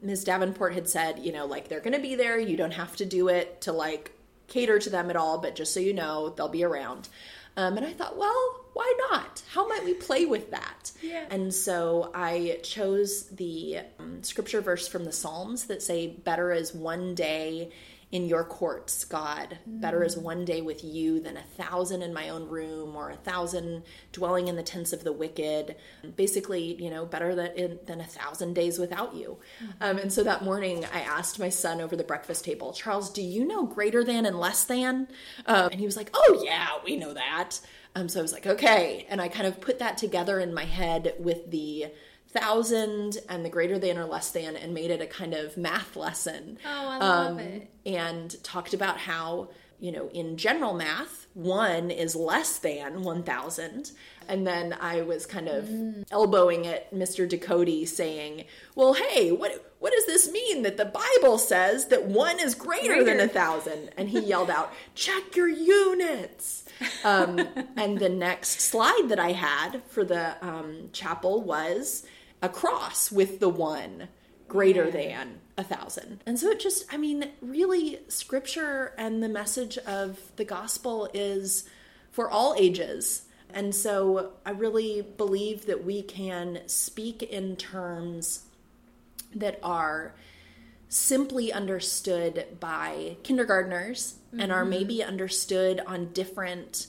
Ms. 0.00 0.24
Davenport 0.24 0.72
had 0.74 0.88
said, 0.88 1.18
you 1.18 1.32
know, 1.32 1.44
like 1.46 1.68
they're 1.68 1.80
going 1.80 1.92
to 1.94 2.00
be 2.02 2.14
there. 2.14 2.38
You 2.38 2.56
don't 2.56 2.72
have 2.72 2.96
to 2.96 3.04
do 3.04 3.28
it 3.28 3.60
to 3.62 3.72
like 3.72 4.12
cater 4.48 4.78
to 4.78 4.90
them 4.90 5.10
at 5.10 5.16
all, 5.16 5.38
but 5.38 5.54
just 5.54 5.72
so 5.74 5.80
you 5.80 5.92
know, 5.92 6.30
they'll 6.30 6.48
be 6.48 6.64
around. 6.64 7.08
Um, 7.56 7.76
and 7.76 7.84
I 7.86 7.92
thought, 7.92 8.16
well, 8.16 8.61
why 8.72 8.94
not? 9.10 9.42
How 9.52 9.68
might 9.68 9.84
we 9.84 9.94
play 9.94 10.24
with 10.24 10.50
that? 10.50 10.92
Yeah. 11.02 11.24
And 11.30 11.52
so 11.52 12.10
I 12.14 12.60
chose 12.62 13.24
the 13.28 13.80
um, 13.98 14.22
scripture 14.22 14.60
verse 14.60 14.88
from 14.88 15.04
the 15.04 15.12
Psalms 15.12 15.66
that 15.66 15.82
say, 15.82 16.08
Better 16.08 16.52
is 16.52 16.74
one 16.74 17.14
day 17.14 17.70
in 18.12 18.28
your 18.28 18.44
courts, 18.44 19.06
God. 19.06 19.58
Better 19.66 20.04
is 20.04 20.18
one 20.18 20.44
day 20.44 20.60
with 20.60 20.84
you 20.84 21.18
than 21.18 21.38
a 21.38 21.42
thousand 21.56 22.02
in 22.02 22.12
my 22.12 22.28
own 22.28 22.46
room 22.46 22.94
or 22.94 23.10
a 23.10 23.16
thousand 23.16 23.84
dwelling 24.12 24.48
in 24.48 24.56
the 24.56 24.62
tents 24.62 24.92
of 24.92 25.02
the 25.02 25.12
wicked. 25.12 25.76
Basically, 26.14 26.74
you 26.74 26.90
know, 26.90 27.06
better 27.06 27.34
than, 27.34 27.78
than 27.86 28.02
a 28.02 28.06
thousand 28.06 28.52
days 28.52 28.78
without 28.78 29.14
you. 29.14 29.38
Um, 29.80 29.96
and 29.96 30.12
so 30.12 30.22
that 30.24 30.44
morning, 30.44 30.84
I 30.92 31.00
asked 31.00 31.38
my 31.38 31.48
son 31.48 31.80
over 31.80 31.96
the 31.96 32.04
breakfast 32.04 32.44
table, 32.44 32.74
Charles, 32.74 33.10
do 33.10 33.22
you 33.22 33.46
know 33.46 33.64
greater 33.64 34.04
than 34.04 34.26
and 34.26 34.38
less 34.38 34.64
than? 34.64 35.08
Um, 35.46 35.70
and 35.72 35.80
he 35.80 35.86
was 35.86 35.96
like, 35.96 36.10
Oh, 36.12 36.42
yeah, 36.44 36.68
we 36.84 36.96
know 36.96 37.14
that. 37.14 37.60
Um, 37.94 38.08
so 38.08 38.20
I 38.20 38.22
was 38.22 38.32
like, 38.32 38.46
okay. 38.46 39.06
And 39.10 39.20
I 39.20 39.28
kind 39.28 39.46
of 39.46 39.60
put 39.60 39.78
that 39.80 39.98
together 39.98 40.38
in 40.40 40.54
my 40.54 40.64
head 40.64 41.14
with 41.18 41.50
the 41.50 41.86
thousand 42.32 43.18
and 43.28 43.44
the 43.44 43.48
greater 43.50 43.78
than 43.78 43.98
or 43.98 44.04
less 44.04 44.30
than 44.30 44.56
and 44.56 44.74
made 44.74 44.90
it 44.90 45.00
a 45.00 45.06
kind 45.06 45.34
of 45.34 45.56
math 45.56 45.96
lesson. 45.96 46.58
Oh, 46.64 46.68
I 46.68 46.98
love 46.98 47.30
Um, 47.32 47.38
it. 47.38 47.70
And 47.86 48.42
talked 48.42 48.74
about 48.74 48.98
how, 48.98 49.48
you 49.80 49.92
know, 49.92 50.08
in 50.12 50.36
general 50.36 50.74
math, 50.74 51.26
one 51.34 51.90
is 51.90 52.14
less 52.14 52.58
than 52.58 53.02
1,000. 53.02 53.92
And 54.28 54.46
then 54.46 54.76
I 54.80 55.00
was 55.02 55.26
kind 55.26 55.48
of 55.48 55.64
Mm. 55.64 56.04
elbowing 56.10 56.66
at 56.66 56.92
Mr. 56.94 57.28
Ducote 57.28 57.88
saying, 57.88 58.44
well, 58.74 58.92
hey, 58.94 59.32
what, 59.32 59.72
what 59.80 59.92
does 59.92 60.06
this 60.06 60.30
mean 60.30 60.62
that 60.62 60.76
the 60.76 60.84
Bible 60.84 61.38
says 61.38 61.86
that 61.86 62.04
one 62.04 62.38
is 62.38 62.54
greater, 62.54 62.96
than 63.04 63.16
Greater. 63.16 63.24
a 63.24 63.28
thousand? 63.28 63.90
And 63.96 64.10
he 64.10 64.20
yelled 64.20 64.50
out, 64.50 64.72
check 64.94 65.34
your 65.34 65.48
units. 65.48 66.64
Um, 67.04 67.40
and 67.76 67.98
the 67.98 68.08
next 68.08 68.60
slide 68.60 69.06
that 69.08 69.18
I 69.18 69.32
had 69.32 69.82
for 69.88 70.04
the 70.04 70.36
um, 70.46 70.90
chapel 70.92 71.40
was 71.42 72.04
a 72.42 72.48
cross 72.48 73.10
with 73.10 73.40
the 73.40 73.48
one 73.48 74.08
greater 74.48 74.90
than 74.90 75.40
a 75.56 75.64
thousand. 75.64 76.22
And 76.26 76.38
so 76.38 76.50
it 76.50 76.60
just, 76.60 76.84
I 76.92 76.98
mean, 76.98 77.30
really, 77.40 78.00
scripture 78.08 78.92
and 78.98 79.22
the 79.22 79.28
message 79.28 79.78
of 79.78 80.18
the 80.36 80.44
gospel 80.44 81.08
is 81.14 81.64
for 82.10 82.30
all 82.30 82.54
ages. 82.58 83.22
And 83.54 83.74
so 83.74 84.32
I 84.44 84.50
really 84.50 85.02
believe 85.02 85.66
that 85.66 85.84
we 85.84 86.02
can 86.02 86.60
speak 86.66 87.22
in 87.22 87.56
terms 87.56 88.44
that 89.34 89.58
are 89.62 90.14
simply 90.88 91.52
understood 91.52 92.46
by 92.60 93.16
kindergartners 93.22 94.16
and 94.38 94.52
are 94.52 94.60
mm-hmm. 94.60 94.70
maybe 94.70 95.02
understood 95.02 95.80
on 95.86 96.12
different 96.12 96.88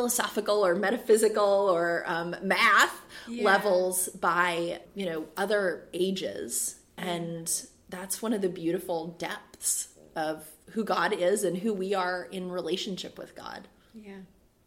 philosophical 0.00 0.64
or 0.66 0.74
metaphysical 0.74 1.70
or 1.72 2.04
um, 2.06 2.36
math 2.42 3.00
Yeah. 3.26 3.44
levels 3.44 4.10
by 4.10 4.80
you 4.94 5.06
know 5.06 5.24
other 5.38 5.88
ages 5.94 6.76
and 6.98 7.50
that's 7.88 8.20
one 8.20 8.34
of 8.34 8.42
the 8.42 8.50
beautiful 8.50 9.16
depths 9.18 9.88
of 10.14 10.44
who 10.72 10.84
god 10.84 11.14
is 11.14 11.44
and 11.44 11.56
who 11.56 11.72
we 11.72 11.94
are 11.94 12.28
in 12.30 12.50
relationship 12.50 13.16
with 13.18 13.34
god 13.34 13.68
Yeah. 13.94 14.18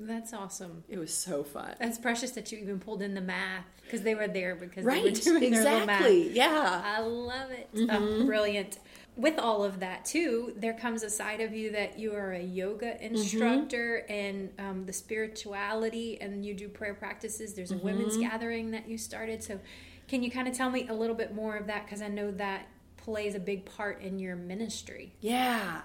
That's 0.02 0.34
awesome. 0.34 0.84
it 0.90 0.98
was 0.98 1.14
so 1.14 1.44
fun 1.44 1.76
That's 1.80 1.98
precious 2.00 2.32
that 2.32 2.52
you 2.52 2.58
even 2.58 2.80
pulled 2.80 3.02
in 3.04 3.14
the 3.14 3.22
math 3.22 3.66
because 3.84 4.02
they 4.02 4.16
were 4.16 4.28
there 4.30 4.56
because 4.56 4.84
they 4.86 5.00
were 5.02 5.06
right 5.06 5.14
doing 5.22 5.52
their 5.52 5.64
little 5.64 5.86
math. 5.86 6.00
exactly 6.06 6.32
yeah 6.32 6.82
I 6.84 7.02
love 7.02 7.52
it. 7.52 7.68
Mm-hmm. 7.76 8.22
Oh, 8.22 8.26
brilliant. 8.26 8.80
With 9.20 9.38
all 9.38 9.66
of 9.66 9.82
that 9.82 10.06
too, 10.06 10.54
there 10.56 10.74
comes 10.74 11.04
a 11.04 11.10
side 11.10 11.42
of 11.42 11.54
you 11.54 11.72
that 11.72 12.00
you 12.00 12.14
are 12.16 12.32
a 12.32 12.42
yoga 12.42 12.94
Mm-hmm. 12.94 13.04
instructor 13.16 14.06
and 14.08 14.50
um, 14.58 14.86
the 14.86 14.94
spirituality, 14.94 16.20
and 16.22 16.46
you 16.46 16.54
do 16.54 16.70
prayer 16.70 16.94
practices. 16.94 17.54
There's 17.54 17.72
a 17.72 17.78
women's 17.78 18.14
Mm-hmm. 18.14 18.30
gathering 18.30 18.72
that 18.72 18.88
you 18.88 18.98
started. 18.98 19.44
So, 19.44 19.60
can 20.08 20.24
you 20.24 20.32
kind 20.32 20.48
of 20.48 20.56
tell 20.56 20.70
me 20.70 20.88
a 20.88 20.94
little 20.94 21.16
bit 21.16 21.36
more 21.36 21.58
of 21.58 21.68
that? 21.68 21.86
Because 21.86 22.02
I 22.02 22.08
know 22.08 22.32
that 22.32 22.68
plays 22.98 23.36
a 23.36 23.40
big 23.40 23.66
part 23.66 24.02
in 24.02 24.20
your 24.20 24.36
ministry. 24.38 25.12
Yeah. 25.20 25.82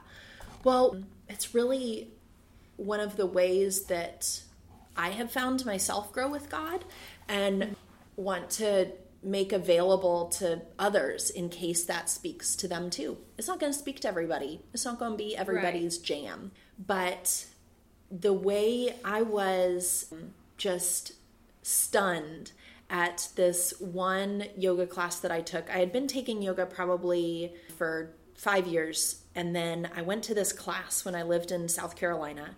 Well, 0.63 1.03
it's 1.29 1.55
really 1.55 2.11
one 2.77 3.01
of 3.01 3.17
the 3.17 3.27
ways 3.27 3.83
that 3.87 4.43
I 4.97 5.11
have 5.11 5.31
found 5.33 5.67
myself 5.67 6.13
grow 6.13 6.29
with 6.31 6.49
God 6.51 6.85
and 7.29 7.75
want 8.17 8.49
to 8.51 8.93
make 9.25 9.53
available 9.53 10.27
to 10.27 10.63
others 10.79 11.31
in 11.31 11.49
case 11.49 11.85
that 11.85 12.11
speaks 12.11 12.55
to 12.57 12.69
them 12.69 12.91
too. 12.91 13.19
It's 13.39 13.49
not 13.49 13.61
going 13.61 13.73
to 13.73 13.79
speak 13.79 14.01
to 14.01 14.09
everybody, 14.09 14.61
it's 14.73 14.85
not 14.85 14.99
going 14.99 15.13
to 15.13 15.19
be 15.19 15.37
everybody's 15.37 15.99
jam. 15.99 16.53
But 16.79 17.47
the 18.11 18.33
way 18.33 18.95
I 19.05 19.23
was 19.23 20.13
just 20.57 21.13
stunned 21.63 22.53
at 22.91 23.29
this 23.35 23.75
one 23.81 24.45
yoga 24.57 24.87
class 24.87 25.19
that 25.21 25.33
I 25.33 25.41
took. 25.41 25.69
I 25.71 25.79
had 25.79 25.93
been 25.93 26.07
taking 26.07 26.43
yoga 26.43 26.67
probably 26.67 27.55
for 27.77 28.15
five 28.35 28.67
years, 28.67 29.23
and 29.35 29.57
then 29.57 29.91
I 29.97 30.03
went 30.03 30.23
to 30.25 30.35
this 30.35 30.53
class 30.53 31.05
when 31.05 31.15
I 31.15 31.23
lived 31.23 31.51
in 31.51 31.69
South 31.69 31.97
Carolina, 31.97 32.55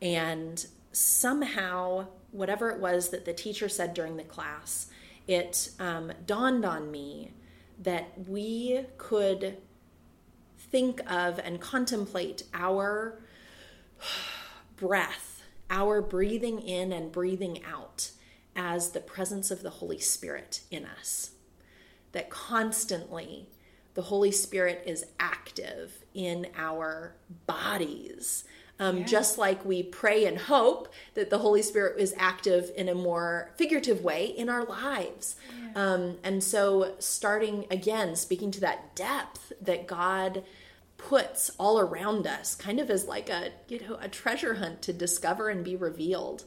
and 0.00 0.64
somehow, 0.92 2.06
whatever 2.32 2.70
it 2.70 2.80
was 2.80 3.08
that 3.10 3.24
the 3.24 3.32
teacher 3.32 3.68
said 3.68 3.94
during 3.94 4.16
the 4.16 4.24
class, 4.24 4.88
it 5.26 5.70
um, 5.78 6.12
dawned 6.26 6.64
on 6.64 6.90
me 6.90 7.32
that 7.78 8.12
we 8.28 8.84
could 8.98 9.58
think 10.56 11.00
of 11.10 11.38
and 11.38 11.60
contemplate 11.60 12.44
our 12.54 13.20
breath, 14.76 15.42
our 15.70 16.00
breathing 16.00 16.60
in 16.60 16.92
and 16.92 17.12
breathing 17.12 17.62
out 17.64 18.10
as 18.54 18.90
the 18.90 19.00
presence 19.00 19.50
of 19.50 19.62
the 19.62 19.70
Holy 19.70 19.98
Spirit 19.98 20.62
in 20.70 20.84
us. 20.84 21.32
That 22.12 22.30
constantly 22.30 23.48
the 23.94 24.02
Holy 24.02 24.32
Spirit 24.32 24.82
is 24.86 25.04
active 25.18 26.04
in 26.14 26.46
our 26.56 27.14
bodies. 27.46 28.44
Um, 28.82 29.04
Just 29.04 29.38
like 29.38 29.64
we 29.64 29.84
pray 29.84 30.26
and 30.26 30.36
hope 30.36 30.92
that 31.14 31.30
the 31.30 31.38
Holy 31.38 31.62
Spirit 31.62 32.00
is 32.00 32.12
active 32.18 32.72
in 32.76 32.88
a 32.88 32.94
more 32.94 33.52
figurative 33.56 34.02
way 34.02 34.26
in 34.26 34.48
our 34.48 34.64
lives. 34.64 35.36
Um, 35.76 36.18
and 36.24 36.42
so, 36.42 36.94
starting 36.98 37.66
again, 37.70 38.16
speaking 38.16 38.50
to 38.50 38.60
that 38.60 38.96
depth 38.96 39.52
that 39.60 39.86
God 39.86 40.42
puts 40.98 41.50
all 41.58 41.78
around 41.78 42.26
us, 42.26 42.56
kind 42.56 42.80
of 42.80 42.90
as 42.90 43.06
like 43.06 43.28
a 43.28 43.50
you 43.68 43.78
know 43.80 43.98
a 44.00 44.08
treasure 44.08 44.54
hunt 44.54 44.82
to 44.82 44.92
discover 44.92 45.48
and 45.48 45.64
be 45.64 45.76
revealed. 45.76 46.44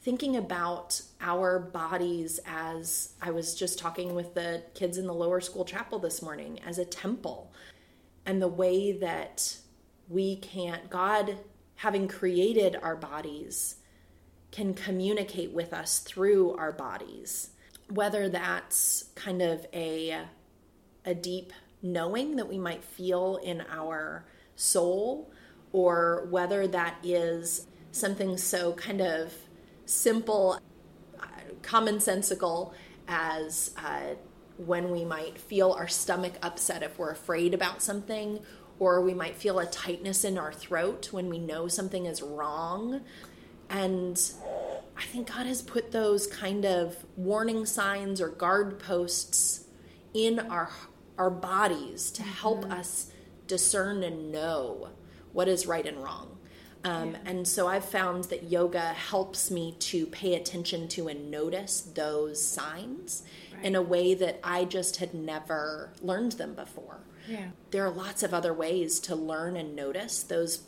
Thinking 0.00 0.36
about 0.36 1.00
our 1.20 1.58
bodies 1.60 2.40
as 2.46 3.10
I 3.22 3.30
was 3.30 3.54
just 3.54 3.78
talking 3.78 4.14
with 4.14 4.34
the 4.34 4.62
kids 4.74 4.98
in 4.98 5.06
the 5.06 5.14
lower 5.14 5.40
school 5.40 5.64
chapel 5.64 5.98
this 6.00 6.22
morning 6.22 6.58
as 6.66 6.78
a 6.78 6.84
temple, 6.84 7.52
and 8.26 8.42
the 8.42 8.48
way 8.48 8.92
that 8.92 9.56
we 10.08 10.36
can't 10.36 10.90
God 10.90 11.36
having 11.78 12.08
created 12.08 12.76
our 12.82 12.96
bodies 12.96 13.76
can 14.50 14.74
communicate 14.74 15.52
with 15.52 15.72
us 15.72 16.00
through 16.00 16.52
our 16.56 16.72
bodies. 16.72 17.50
Whether 17.90 18.28
that's 18.28 19.04
kind 19.14 19.40
of 19.42 19.66
a 19.72 20.24
a 21.04 21.14
deep 21.14 21.52
knowing 21.80 22.36
that 22.36 22.48
we 22.48 22.58
might 22.58 22.84
feel 22.84 23.36
in 23.42 23.62
our 23.70 24.26
soul 24.56 25.30
or 25.72 26.26
whether 26.30 26.66
that 26.66 26.96
is 27.02 27.66
something 27.92 28.36
so 28.36 28.72
kind 28.72 29.00
of 29.00 29.32
simple 29.86 30.60
uh, 31.20 31.26
commonsensical 31.62 32.72
as 33.06 33.72
uh, 33.78 34.14
when 34.58 34.90
we 34.90 35.04
might 35.04 35.38
feel 35.38 35.70
our 35.72 35.88
stomach 35.88 36.34
upset 36.42 36.82
if 36.82 36.98
we're 36.98 37.12
afraid 37.12 37.54
about 37.54 37.80
something 37.80 38.40
or 38.78 39.00
we 39.00 39.14
might 39.14 39.36
feel 39.36 39.58
a 39.58 39.66
tightness 39.66 40.24
in 40.24 40.38
our 40.38 40.52
throat 40.52 41.08
when 41.12 41.28
we 41.28 41.38
know 41.38 41.68
something 41.68 42.06
is 42.06 42.22
wrong 42.22 43.00
and 43.70 44.32
I 44.96 45.02
think 45.02 45.28
God 45.28 45.46
has 45.46 45.62
put 45.62 45.92
those 45.92 46.26
kind 46.26 46.64
of 46.64 47.04
warning 47.16 47.66
signs 47.66 48.20
or 48.20 48.28
guard 48.28 48.78
posts 48.78 49.64
in 50.12 50.38
our 50.38 50.70
our 51.16 51.30
bodies 51.30 52.10
to 52.12 52.22
help 52.22 52.62
mm-hmm. 52.62 52.72
us 52.72 53.10
discern 53.46 54.02
and 54.04 54.30
know 54.30 54.88
what 55.32 55.48
is 55.48 55.66
right 55.66 55.84
and 55.84 56.02
wrong. 56.02 56.38
Um, 56.84 57.10
yeah. 57.10 57.18
And 57.26 57.48
so 57.48 57.66
I've 57.66 57.84
found 57.84 58.24
that 58.24 58.44
yoga 58.44 58.80
helps 58.80 59.50
me 59.50 59.74
to 59.80 60.06
pay 60.06 60.34
attention 60.34 60.86
to 60.88 61.08
and 61.08 61.28
notice 61.28 61.80
those 61.80 62.40
signs 62.40 63.24
right. 63.52 63.64
in 63.64 63.74
a 63.74 63.82
way 63.82 64.14
that 64.14 64.38
I 64.44 64.64
just 64.64 64.98
had 64.98 65.12
never 65.12 65.90
learned 66.00 66.32
them 66.32 66.54
before. 66.54 67.00
Yeah. 67.28 67.48
There 67.70 67.84
are 67.84 67.90
lots 67.90 68.22
of 68.22 68.32
other 68.32 68.52
ways 68.52 68.98
to 69.00 69.14
learn 69.14 69.56
and 69.56 69.76
notice 69.76 70.22
those 70.22 70.62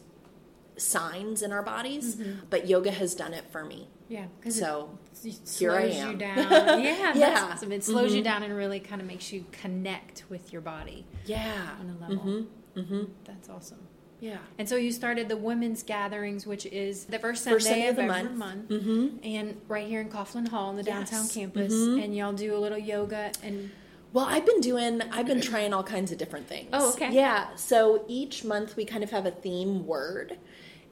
signs 0.77 1.43
in 1.43 1.53
our 1.53 1.63
bodies, 1.63 2.17
mm-hmm. 2.17 2.47
but 2.49 2.69
yoga 2.69 2.91
has 2.91 3.15
done 3.15 3.35
it 3.35 3.45
for 3.51 3.65
me. 3.65 3.89
Yeah, 4.09 4.27
so 4.49 4.99
it, 5.23 5.29
it 5.29 5.49
slows 5.49 5.95
you 5.95 6.15
down. 6.15 6.51
yeah, 6.83 7.15
yeah. 7.15 7.49
Awesome. 7.53 7.71
It 7.71 7.85
slows 7.85 8.09
mm-hmm. 8.09 8.17
you 8.17 8.23
down 8.25 8.43
and 8.43 8.57
really 8.57 8.81
kind 8.81 9.01
of 9.01 9.07
makes 9.07 9.33
you 9.33 9.47
connect 9.53 10.25
with 10.29 10.53
your 10.53 10.63
body. 10.63 11.07
Yeah, 11.27 11.77
on 11.79 11.91
a 11.91 12.01
level. 12.01 12.25
Mm-hmm. 12.25 12.81
Mm-hmm. 12.81 13.13
That's 13.25 13.49
awesome. 13.49 13.87
Yeah. 14.19 14.39
And 14.59 14.69
so 14.69 14.77
you 14.77 14.93
started 14.93 15.29
the 15.29 15.37
women's 15.37 15.83
gatherings, 15.83 16.47
which 16.47 16.67
is 16.67 17.05
the 17.05 17.19
first 17.19 17.45
Sunday, 17.45 17.55
first 17.55 17.67
Sunday 17.69 17.87
of, 17.87 17.99
of, 17.99 18.05
every 18.05 18.23
month, 18.23 18.37
month 18.37 18.69
mm-hmm. 18.69 19.17
and 19.25 19.61
right 19.69 19.87
here 19.87 20.01
in 20.01 20.11
Coughlin 20.11 20.49
Hall 20.49 20.71
in 20.71 20.77
the 20.77 20.83
yes. 20.83 21.11
downtown 21.11 21.29
campus. 21.29 21.73
Mm-hmm. 21.73 22.03
And 22.03 22.17
y'all 22.17 22.33
do 22.33 22.57
a 22.57 22.59
little 22.59 22.79
yoga 22.79 23.33
and. 23.43 23.71
Well, 24.13 24.27
I've 24.27 24.45
been 24.45 24.61
doing, 24.61 25.03
I've 25.13 25.27
been 25.27 25.41
trying 25.41 25.73
all 25.73 25.85
kinds 25.85 26.11
of 26.11 26.19
different 26.19 26.49
things. 26.49 26.71
Oh, 26.73 26.93
okay. 26.95 27.13
Yeah. 27.13 27.55
So 27.57 28.05
each 28.09 28.45
month 28.45 28.77
we 28.77 28.85
kind 28.85 29.05
of 29.05 29.11
have 29.11 29.27
a 29.27 29.31
theme 29.31 29.87
word. 29.87 30.37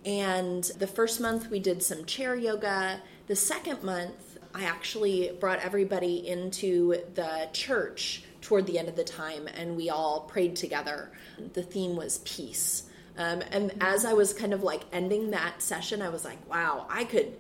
And 0.05 0.63
the 0.79 0.87
first 0.87 1.21
month 1.21 1.51
we 1.51 1.59
did 1.59 1.83
some 1.83 2.05
chair 2.05 2.37
yoga. 2.37 3.01
The 3.27 3.37
second 3.37 3.83
month, 3.83 4.39
I 4.55 4.65
actually 4.65 5.33
brought 5.41 5.59
everybody 5.59 6.27
into 6.27 7.03
the 7.15 7.49
church 7.53 8.23
toward 8.41 8.67
the 8.67 8.79
end 8.79 8.89
of 8.89 8.97
the 8.97 9.05
time 9.05 9.49
and 9.49 9.77
we 9.77 9.91
all 9.91 10.21
prayed 10.21 10.55
together. 10.57 11.11
The 11.55 11.63
theme 11.63 11.97
was 11.97 12.19
peace. 12.19 12.85
Um, 13.19 13.43
and 13.51 13.75
as 13.81 14.05
I 14.05 14.13
was 14.13 14.33
kind 14.33 14.55
of 14.55 14.63
like 14.63 14.83
ending 14.93 15.33
that 15.33 15.61
session, 15.61 16.03
I 16.03 16.09
was 16.09 16.25
like, 16.25 16.49
wow, 16.49 16.87
I 16.89 17.05
could. 17.05 17.37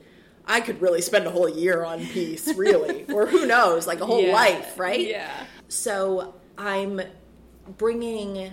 I 0.48 0.60
could 0.60 0.80
really 0.80 1.02
spend 1.02 1.26
a 1.26 1.30
whole 1.30 1.48
year 1.48 1.84
on 1.84 2.04
peace, 2.06 2.52
really, 2.54 3.04
or 3.12 3.26
who 3.26 3.46
knows, 3.46 3.86
like 3.86 4.00
a 4.00 4.06
whole 4.06 4.22
yeah. 4.22 4.32
life, 4.32 4.78
right? 4.78 5.06
Yeah. 5.06 5.30
So 5.68 6.34
I'm 6.56 7.02
bringing 7.76 8.52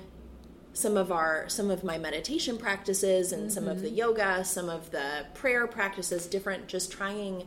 some 0.74 0.98
of 0.98 1.10
our 1.10 1.48
some 1.48 1.72
of 1.72 1.86
my 1.86 1.98
meditation 1.98 2.58
practices 2.58 3.32
and 3.32 3.44
mm-hmm. 3.44 3.50
some 3.50 3.68
of 3.70 3.82
the 3.82 3.88
mm-hmm. 3.88 3.96
yoga 3.96 4.44
some 4.44 4.68
of 4.68 4.92
the 4.92 5.26
prayer 5.34 5.66
practices 5.68 6.28
different 6.28 6.68
just 6.68 6.92
trying 6.92 7.46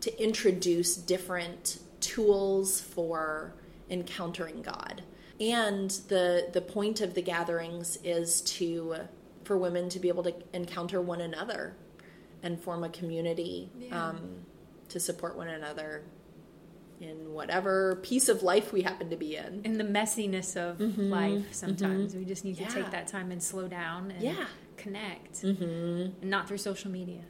to 0.00 0.22
introduce 0.22 0.96
different 0.96 1.78
tools 2.00 2.80
for 2.80 3.52
encountering 3.90 4.62
god 4.62 5.02
and 5.38 5.90
the 6.08 6.48
the 6.54 6.60
point 6.62 7.02
of 7.02 7.12
the 7.12 7.20
gatherings 7.20 7.98
is 8.02 8.40
to 8.40 8.96
for 9.44 9.58
women 9.58 9.90
to 9.90 9.98
be 9.98 10.08
able 10.08 10.22
to 10.22 10.34
encounter 10.54 11.02
one 11.02 11.20
another 11.20 11.74
and 12.42 12.60
form 12.60 12.84
a 12.84 12.88
community 12.88 13.70
yeah. 13.78 14.08
um, 14.08 14.20
to 14.88 15.00
support 15.00 15.36
one 15.36 15.48
another 15.48 16.02
in 17.00 17.32
whatever 17.32 17.96
piece 17.96 18.28
of 18.28 18.42
life 18.42 18.72
we 18.72 18.82
happen 18.82 19.08
to 19.10 19.16
be 19.16 19.36
in. 19.36 19.62
In 19.64 19.78
the 19.78 19.84
messiness 19.84 20.56
of 20.56 20.78
mm-hmm, 20.78 21.10
life, 21.10 21.52
sometimes 21.52 22.10
mm-hmm. 22.10 22.20
we 22.20 22.24
just 22.26 22.44
need 22.44 22.58
to 22.58 22.66
take 22.66 22.90
that 22.90 23.06
time 23.06 23.30
and 23.30 23.42
slow 23.42 23.68
down 23.68 24.10
and 24.10 24.22
yeah. 24.22 24.46
connect, 24.76 25.42
mm-hmm. 25.42 26.12
and 26.20 26.30
not 26.30 26.46
through 26.46 26.58
social 26.58 26.90
media. 26.90 27.22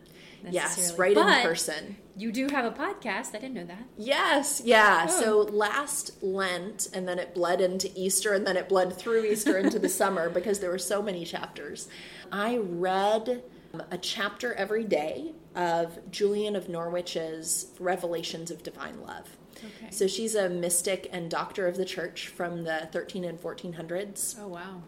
Yes, 0.49 0.96
right 0.99 1.14
but 1.14 1.38
in 1.38 1.42
person. 1.42 1.96
You 2.16 2.33
do 2.33 2.49
have 2.49 2.64
a 2.64 2.70
podcast. 2.70 3.35
I 3.35 3.38
didn't 3.38 3.55
know 3.55 3.66
that. 3.66 3.85
Yes, 3.96 4.62
yeah. 4.64 5.07
Oh. 5.09 5.20
So 5.20 5.38
last 5.55 6.23
Lent, 6.23 6.88
and 6.94 7.07
then 7.07 7.18
it 7.18 7.35
bled 7.35 7.61
into 7.61 7.90
Easter, 7.94 8.33
and 8.33 8.46
then 8.46 8.57
it 8.57 8.68
bled 8.68 8.96
through 8.96 9.25
Easter 9.25 9.59
into 9.59 9.79
the 9.79 9.88
summer 10.01 10.31
because 10.31 10.61
there 10.61 10.70
were 10.70 10.79
so 10.79 11.03
many 11.03 11.25
chapters. 11.25 11.88
I 12.33 12.57
read 12.57 13.42
a 13.90 13.98
chapter 13.98 14.52
every 14.54 14.85
day 14.85 15.33
of 15.54 15.98
Julian 16.11 16.56
of 16.56 16.68
Norwich's 16.68 17.66
Revelations 17.78 18.50
of 18.50 18.62
Divine 18.62 19.00
Love. 19.02 19.37
Okay. 19.56 19.90
So 19.90 20.06
she's 20.06 20.35
a 20.35 20.48
mystic 20.48 21.09
and 21.12 21.30
doctor 21.30 21.66
of 21.66 21.76
the 21.76 21.85
church 21.85 22.28
from 22.28 22.64
the 22.64 22.88
13 22.92 23.24
and 23.24 23.40
1400s. 23.40 24.37
Oh, 24.40 24.48
wow. 24.48 24.83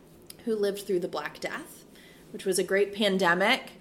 Who 0.44 0.56
lived 0.56 0.86
through 0.86 1.00
the 1.00 1.08
Black 1.08 1.40
Death, 1.40 1.84
which 2.32 2.44
was 2.44 2.58
a 2.58 2.64
great 2.64 2.94
pandemic. 2.94 3.72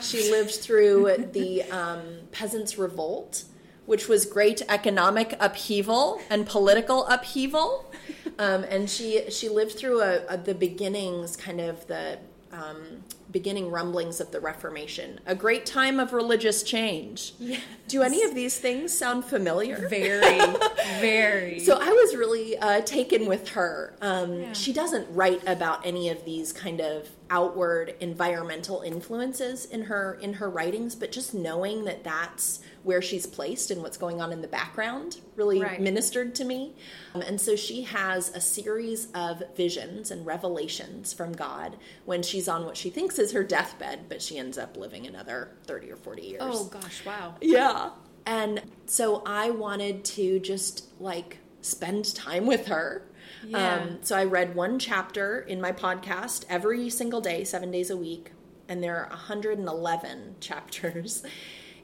She 0.00 0.30
lived 0.30 0.54
through 0.54 1.28
the 1.32 1.62
um, 1.64 2.02
Peasants' 2.30 2.76
Revolt, 2.76 3.44
which 3.86 4.08
was 4.08 4.26
great 4.26 4.62
economic 4.68 5.34
upheaval 5.40 6.20
and 6.30 6.46
political 6.46 7.06
upheaval. 7.06 7.92
Um, 8.38 8.64
and 8.64 8.88
she 8.88 9.30
she 9.30 9.50
lived 9.50 9.72
through 9.72 10.00
a, 10.00 10.24
a, 10.26 10.38
the 10.38 10.54
beginnings, 10.54 11.36
kind 11.36 11.60
of 11.60 11.86
the 11.86 12.18
um, 12.52 13.04
beginning 13.30 13.70
rumblings 13.70 14.20
of 14.20 14.30
the 14.30 14.40
Reformation, 14.40 15.20
a 15.26 15.34
great 15.34 15.64
time 15.64 15.98
of 15.98 16.12
religious 16.12 16.62
change. 16.62 17.34
Yes. 17.38 17.62
Do 17.88 18.02
any 18.02 18.22
of 18.22 18.34
these 18.34 18.58
things 18.58 18.96
sound 18.96 19.24
familiar? 19.24 19.88
Very, 19.88 20.38
very. 21.00 21.60
So 21.60 21.78
I 21.80 21.88
was 21.88 22.14
really 22.14 22.58
uh, 22.58 22.82
taken 22.82 23.26
with 23.26 23.48
her. 23.50 23.94
Um, 24.00 24.40
yeah. 24.40 24.52
She 24.52 24.72
doesn't 24.72 25.06
write 25.14 25.46
about 25.46 25.84
any 25.86 26.10
of 26.10 26.24
these 26.24 26.52
kind 26.52 26.80
of 26.80 27.08
outward 27.30 27.94
environmental 28.00 28.82
influences 28.82 29.64
in 29.64 29.84
her 29.84 30.18
in 30.20 30.34
her 30.34 30.50
writings, 30.50 30.94
but 30.94 31.10
just 31.10 31.32
knowing 31.32 31.84
that 31.86 32.04
that's 32.04 32.60
where 32.84 33.00
she's 33.00 33.26
placed 33.26 33.70
and 33.70 33.82
what's 33.82 33.96
going 33.96 34.20
on 34.20 34.32
in 34.32 34.40
the 34.42 34.48
background 34.48 35.20
really 35.36 35.60
right. 35.60 35.80
ministered 35.80 36.34
to 36.34 36.44
me. 36.44 36.74
Um, 37.14 37.22
and 37.22 37.40
so 37.40 37.56
she 37.56 37.82
has 37.82 38.30
a 38.34 38.40
series 38.40 39.08
of 39.14 39.42
visions 39.56 40.10
and 40.10 40.26
revelations 40.26 41.12
from 41.12 41.32
God 41.32 41.76
when 42.04 42.22
she's 42.22 42.48
on 42.48 42.64
what 42.64 42.76
she 42.76 42.90
thinks 42.90 43.18
is 43.18 43.32
her 43.32 43.44
deathbed, 43.44 44.08
but 44.08 44.20
she 44.20 44.38
ends 44.38 44.58
up 44.58 44.76
living 44.76 45.06
another 45.06 45.52
30 45.64 45.92
or 45.92 45.96
40 45.96 46.22
years. 46.22 46.40
Oh, 46.42 46.64
gosh, 46.64 47.04
wow. 47.04 47.34
Yeah. 47.40 47.90
And 48.26 48.62
so 48.86 49.22
I 49.26 49.50
wanted 49.50 50.04
to 50.04 50.38
just 50.40 50.88
like 51.00 51.38
spend 51.60 52.14
time 52.14 52.46
with 52.46 52.66
her. 52.66 53.02
Yeah. 53.46 53.74
Um, 53.74 53.98
so 54.02 54.16
I 54.16 54.24
read 54.24 54.54
one 54.54 54.78
chapter 54.78 55.40
in 55.40 55.60
my 55.60 55.72
podcast 55.72 56.44
every 56.48 56.90
single 56.90 57.20
day, 57.20 57.44
seven 57.44 57.70
days 57.70 57.90
a 57.90 57.96
week, 57.96 58.32
and 58.68 58.82
there 58.82 58.96
are 58.96 59.08
111 59.08 60.36
chapters. 60.40 61.24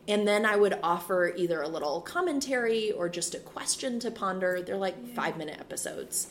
And 0.08 0.26
then 0.26 0.46
I 0.46 0.56
would 0.56 0.78
offer 0.82 1.34
either 1.36 1.60
a 1.60 1.68
little 1.68 2.00
commentary 2.00 2.90
or 2.92 3.10
just 3.10 3.34
a 3.34 3.38
question 3.38 4.00
to 4.00 4.10
ponder. 4.10 4.62
They're 4.62 4.78
like 4.78 4.96
yeah. 5.04 5.14
five 5.14 5.36
minute 5.36 5.60
episodes. 5.60 6.28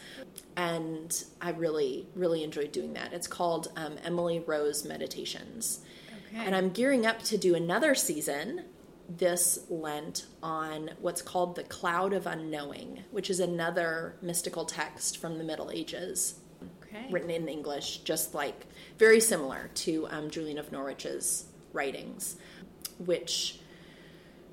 And 0.55 1.23
I 1.39 1.51
really, 1.51 2.07
really 2.15 2.43
enjoyed 2.43 2.71
doing 2.71 2.93
that. 2.93 3.13
It's 3.13 3.27
called 3.27 3.71
um, 3.75 3.97
Emily 4.03 4.39
Rose 4.39 4.83
Meditations. 4.83 5.81
Okay. 6.29 6.43
And 6.43 6.55
I'm 6.55 6.71
gearing 6.71 7.05
up 7.05 7.21
to 7.23 7.37
do 7.37 7.53
another 7.53 7.93
season 7.93 8.65
this 9.09 9.59
Lent 9.69 10.25
on 10.43 10.91
what's 10.99 11.21
called 11.21 11.55
the 11.55 11.63
Cloud 11.63 12.13
of 12.13 12.27
Unknowing, 12.27 13.03
which 13.11 13.29
is 13.29 13.39
another 13.39 14.17
mystical 14.21 14.65
text 14.65 15.19
from 15.19 15.37
the 15.37 15.43
Middle 15.43 15.71
Ages. 15.71 16.39
Okay. 16.83 17.05
Written 17.11 17.29
in 17.29 17.47
English, 17.47 17.99
just 17.99 18.33
like 18.33 18.65
very 18.97 19.19
similar 19.19 19.69
to 19.75 20.07
um, 20.09 20.29
Julian 20.29 20.57
of 20.57 20.71
Norwich's 20.71 21.45
writings, 21.73 22.37
which 22.97 23.59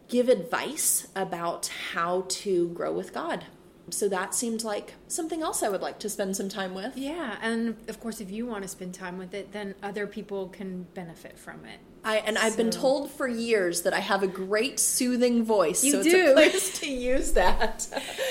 give 0.08 0.28
advice 0.28 1.08
about 1.16 1.66
how 1.92 2.24
to 2.28 2.68
grow 2.68 2.92
with 2.92 3.12
God. 3.12 3.46
So 3.90 4.08
that 4.08 4.34
seemed 4.34 4.64
like 4.64 4.94
something 5.08 5.42
else 5.42 5.62
I 5.62 5.68
would 5.68 5.82
like 5.82 5.98
to 6.00 6.08
spend 6.08 6.36
some 6.36 6.48
time 6.48 6.74
with. 6.74 6.96
Yeah, 6.96 7.36
and 7.42 7.76
of 7.88 8.00
course, 8.00 8.18
if 8.20 8.30
you 8.30 8.46
want 8.46 8.62
to 8.62 8.68
spend 8.68 8.94
time 8.94 9.18
with 9.18 9.34
it, 9.34 9.52
then 9.52 9.74
other 9.82 10.06
people 10.06 10.48
can 10.48 10.84
benefit 10.94 11.38
from 11.38 11.66
it. 11.66 11.80
I, 12.02 12.16
and 12.18 12.36
I've 12.38 12.56
been 12.56 12.70
told 12.70 13.10
for 13.10 13.26
years 13.28 13.82
that 13.82 13.92
I 13.94 14.00
have 14.00 14.22
a 14.22 14.26
great 14.26 14.78
soothing 14.78 15.42
voice. 15.44 15.82
You 15.84 15.92
so 15.92 16.02
do. 16.02 16.08
it's 16.10 16.30
a 16.30 16.32
place 16.34 16.78
to 16.80 16.90
use 16.90 17.32
that. 17.32 17.86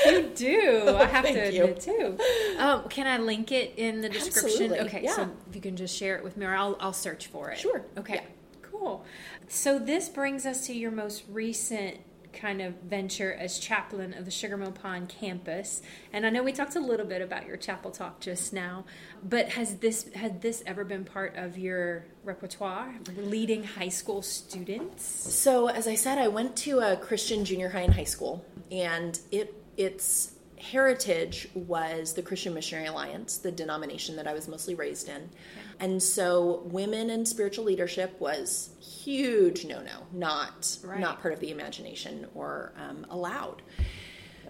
You 0.06 0.32
do. 0.36 0.90
I 0.98 1.06
have 1.06 1.26
to 1.26 1.52
you. 1.54 1.64
admit 1.64 1.82
too. 1.82 2.18
Um, 2.60 2.88
can 2.90 3.06
I 3.08 3.18
link 3.18 3.52
it 3.52 3.74
in 3.78 4.02
the 4.02 4.10
description? 4.10 4.72
Absolutely, 4.72 4.80
Okay, 4.82 5.04
yeah. 5.04 5.16
so 5.16 5.30
if 5.50 5.56
you 5.56 5.62
can 5.62 5.76
just 5.76 5.96
share 5.96 6.16
it 6.16 6.24
with 6.24 6.36
me, 6.36 6.46
or 6.48 6.56
I'll 6.56 6.78
I'll 6.80 6.94
search 6.94 7.28
for 7.28 7.52
it. 7.52 7.60
Sure, 7.60 7.84
Okay. 7.98 8.16
yeah. 8.16 8.22
Cool. 8.64 9.06
So 9.48 9.80
this 9.80 10.10
brings 10.10 10.46
us 10.46 10.66
to 10.68 10.74
your 10.74 10.92
most 10.92 11.24
recent 11.30 12.00
kind 12.34 12.62
of 12.62 12.74
venture 12.82 13.32
as 13.34 13.60
chaplain 13.60 14.14
of 14.14 14.26
the 14.26 14.32
Sugar 14.32 14.58
Mill 14.58 14.72
Pond 14.72 15.08
campus. 15.08 15.82
And 16.12 16.26
I 16.26 16.30
know 16.30 16.44
we 16.44 16.52
talked 16.52 16.76
a 16.76 16.80
little 16.80 17.06
bit 17.06 17.22
about 17.22 17.46
your 17.46 17.58
chapel 17.58 17.92
talk 17.92 18.20
just 18.20 18.54
now, 18.54 18.86
but 19.24 19.50
has 19.50 19.78
this 19.78 20.12
had 20.14 20.42
this 20.42 20.64
ever 20.66 20.84
been 20.84 21.06
part 21.06 21.36
of 21.36 21.58
your 21.58 22.06
repertoire, 22.24 22.96
leading 23.16 23.64
high 23.64 23.90
school 23.90 24.22
students? 24.22 25.06
So, 25.06 25.68
as 25.68 25.88
I 25.88 25.96
said, 25.96 26.18
I 26.18 26.28
went 26.28 26.56
to 26.58 26.80
a 26.80 26.98
Christian 26.98 27.46
junior 27.46 27.70
high 27.70 27.82
and 27.82 27.94
high 27.94 28.04
school, 28.04 28.44
and 28.72 29.20
it 29.32 29.54
its 29.78 30.34
heritage 30.64 31.48
was 31.54 32.14
the 32.14 32.22
Christian 32.22 32.54
Missionary 32.54 32.88
Alliance, 32.88 33.38
the 33.38 33.52
denomination 33.52 34.16
that 34.16 34.28
I 34.28 34.34
was 34.34 34.48
mostly 34.48 34.76
raised 34.76 35.10
in. 35.10 35.30
And 35.80 36.02
so, 36.02 36.64
women 36.66 37.10
in 37.10 37.26
spiritual 37.26 37.66
leadership 37.66 38.20
was 38.20 38.70
huge 38.80 39.66
no 39.66 39.82
no, 39.82 40.08
not 40.12 40.78
Right. 40.84 41.00
not 41.00 41.22
part 41.22 41.34
of 41.34 41.40
the 41.40 41.52
imagination 41.52 42.28
or 42.34 42.74
um, 42.78 43.06
allowed. 43.10 43.62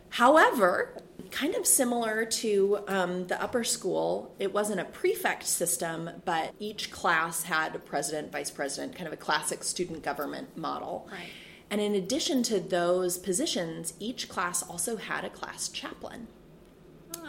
However, 0.10 1.02
kind 1.32 1.56
of 1.56 1.65
similar 1.65 2.23
to 2.26 2.80
um, 2.88 3.26
the 3.26 3.41
upper 3.41 3.63
school, 3.63 4.36
it 4.38 4.54
wasn't 4.54 4.80
a 4.80 4.86
prefect 4.86 5.43
system, 5.43 6.08
but 6.23 6.54
each 6.60 6.91
class 6.91 7.41
had 7.43 7.76
a 7.76 7.80
president, 7.80 8.32
vice 8.32 8.52
president, 8.52 8.95
kind 8.95 9.08
of 9.08 9.13
a 9.13 9.17
classic 9.17 9.63
student 9.63 10.04
government 10.04 10.56
model. 10.56 11.10
Right. 11.12 11.30
And 11.73 11.81
in 11.81 11.95
addition 11.95 12.43
to 12.43 12.59
those 12.59 13.17
positions, 13.17 13.95
each 13.99 14.29
class 14.29 14.62
also 14.62 14.95
had 14.97 15.25
a 15.25 15.29
class 15.31 15.69
chaplain. 15.69 16.27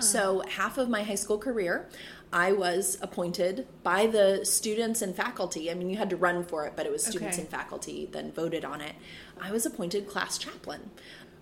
So, 0.01 0.43
half 0.47 0.77
of 0.77 0.91
my 0.91 1.03
high 1.03 1.15
school 1.15 1.39
career, 1.39 1.89
I 2.31 2.53
was 2.53 2.99
appointed 3.01 3.67
by 3.83 4.07
the 4.07 4.45
students 4.45 5.01
and 5.01 5.17
faculty. 5.17 5.71
I 5.71 5.75
mean, 5.75 5.89
you 5.89 5.97
had 5.97 6.11
to 6.11 6.17
run 6.17 6.45
for 6.45 6.67
it, 6.67 6.75
but 6.77 6.85
it 6.85 6.93
was 6.93 7.03
students 7.03 7.37
Okay. 7.39 7.43
and 7.43 7.51
faculty 7.51 8.07
then 8.13 8.33
voted 8.33 8.67
on 8.67 8.83
it. 8.83 8.95
I 9.41 9.51
was 9.51 9.65
appointed 9.65 10.07
class 10.07 10.37
chaplain, 10.37 10.91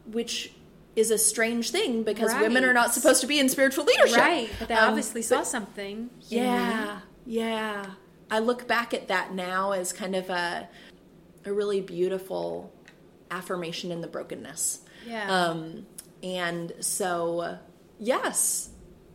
which 0.07 0.53
is 0.95 1.11
a 1.11 1.19
strange 1.19 1.73
thing 1.73 2.05
because 2.05 2.33
women 2.37 2.63
are 2.63 2.73
not 2.75 2.95
supposed 2.95 3.21
to 3.23 3.27
be 3.27 3.41
in 3.41 3.49
spiritual 3.49 3.85
leadership. 3.85 4.17
Right, 4.19 4.49
but 4.61 4.69
they 4.69 4.75
Um, 4.75 4.91
obviously 4.91 5.23
saw 5.23 5.43
something. 5.43 6.09
yeah, 6.29 7.01
yeah. 7.27 7.85
I 8.31 8.39
look 8.39 8.69
back 8.69 8.95
at 8.95 9.09
that 9.09 9.35
now 9.35 9.73
as 9.73 9.93
kind 9.93 10.15
of 10.15 10.31
a 10.31 10.69
a 11.45 11.53
really 11.53 11.81
beautiful 11.81 12.73
affirmation 13.33 13.91
in 13.91 14.01
the 14.01 14.09
brokenness. 14.09 14.81
Yeah. 15.07 15.29
Um, 15.29 15.87
and 16.23 16.73
so, 16.81 17.59
yes, 17.99 18.71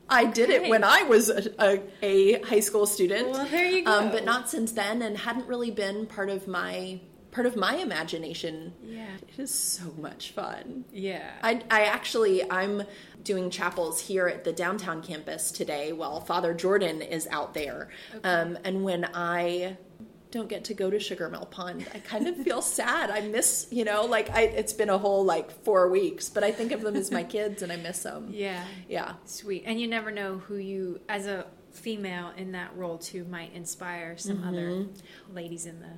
I 0.09 0.25
did 0.25 0.49
it 0.49 0.69
when 0.69 0.83
I 0.83 1.03
was 1.03 1.29
a, 1.29 1.51
a, 1.63 1.81
a 2.01 2.41
high 2.41 2.59
school 2.59 2.85
student. 2.85 3.29
Well, 3.29 3.45
there 3.45 3.65
you 3.65 3.85
Um, 3.85 4.11
but 4.11 4.25
not 4.25 4.49
since 4.49 4.71
then, 4.71 5.01
and 5.01 5.17
hadn't 5.17 5.47
really 5.47 5.71
been 5.71 6.05
part 6.05 6.29
of 6.29 6.47
my 6.47 6.99
part 7.31 7.45
of 7.45 7.55
my 7.55 7.75
imagination. 7.75 8.73
Yeah. 8.83 9.15
It 9.21 9.39
is 9.39 9.53
so 9.53 9.93
much 9.97 10.31
fun. 10.31 10.85
Yeah. 10.91 11.29
I, 11.43 11.61
I 11.69 11.83
actually 11.83 12.49
I'm 12.49 12.83
doing 13.23 13.49
chapels 13.49 13.99
here 13.99 14.27
at 14.27 14.43
the 14.43 14.53
downtown 14.53 15.03
campus 15.03 15.51
today 15.51 15.91
while 15.91 16.21
Father 16.21 16.53
Jordan 16.53 17.01
is 17.01 17.27
out 17.27 17.53
there. 17.53 17.89
Um, 18.23 18.57
and 18.63 18.83
when 18.83 19.05
I 19.13 19.77
don't 20.31 20.49
get 20.49 20.65
to 20.65 20.73
go 20.73 20.89
to 20.89 20.99
Sugar 20.99 21.29
Mill 21.29 21.45
Pond, 21.45 21.85
I 21.93 21.99
kind 21.99 22.27
of 22.27 22.35
feel 22.37 22.61
sad. 22.61 23.09
I 23.09 23.21
miss, 23.21 23.67
you 23.71 23.85
know, 23.85 24.05
like 24.05 24.29
I 24.29 24.41
it's 24.41 24.73
been 24.73 24.89
a 24.89 24.97
whole 24.97 25.23
like 25.23 25.49
four 25.63 25.89
weeks, 25.89 26.29
but 26.29 26.43
I 26.43 26.51
think 26.51 26.71
of 26.71 26.81
them 26.81 26.95
as 26.95 27.11
my 27.11 27.23
kids 27.23 27.61
and 27.61 27.71
I 27.71 27.77
miss 27.77 28.03
them. 28.03 28.29
yeah. 28.31 28.65
Yeah. 28.89 29.13
Sweet. 29.25 29.63
And 29.65 29.79
you 29.79 29.87
never 29.87 30.11
know 30.11 30.39
who 30.39 30.55
you, 30.57 30.99
as 31.07 31.27
a 31.27 31.45
female 31.71 32.31
in 32.35 32.51
that 32.53 32.75
role 32.75 32.97
too, 32.97 33.23
might 33.25 33.53
inspire 33.53 34.17
some 34.17 34.43
other 34.43 34.69
Mm-hmm. 34.69 35.35
ladies 35.35 35.65
in 35.65 35.79
the. 35.79 35.89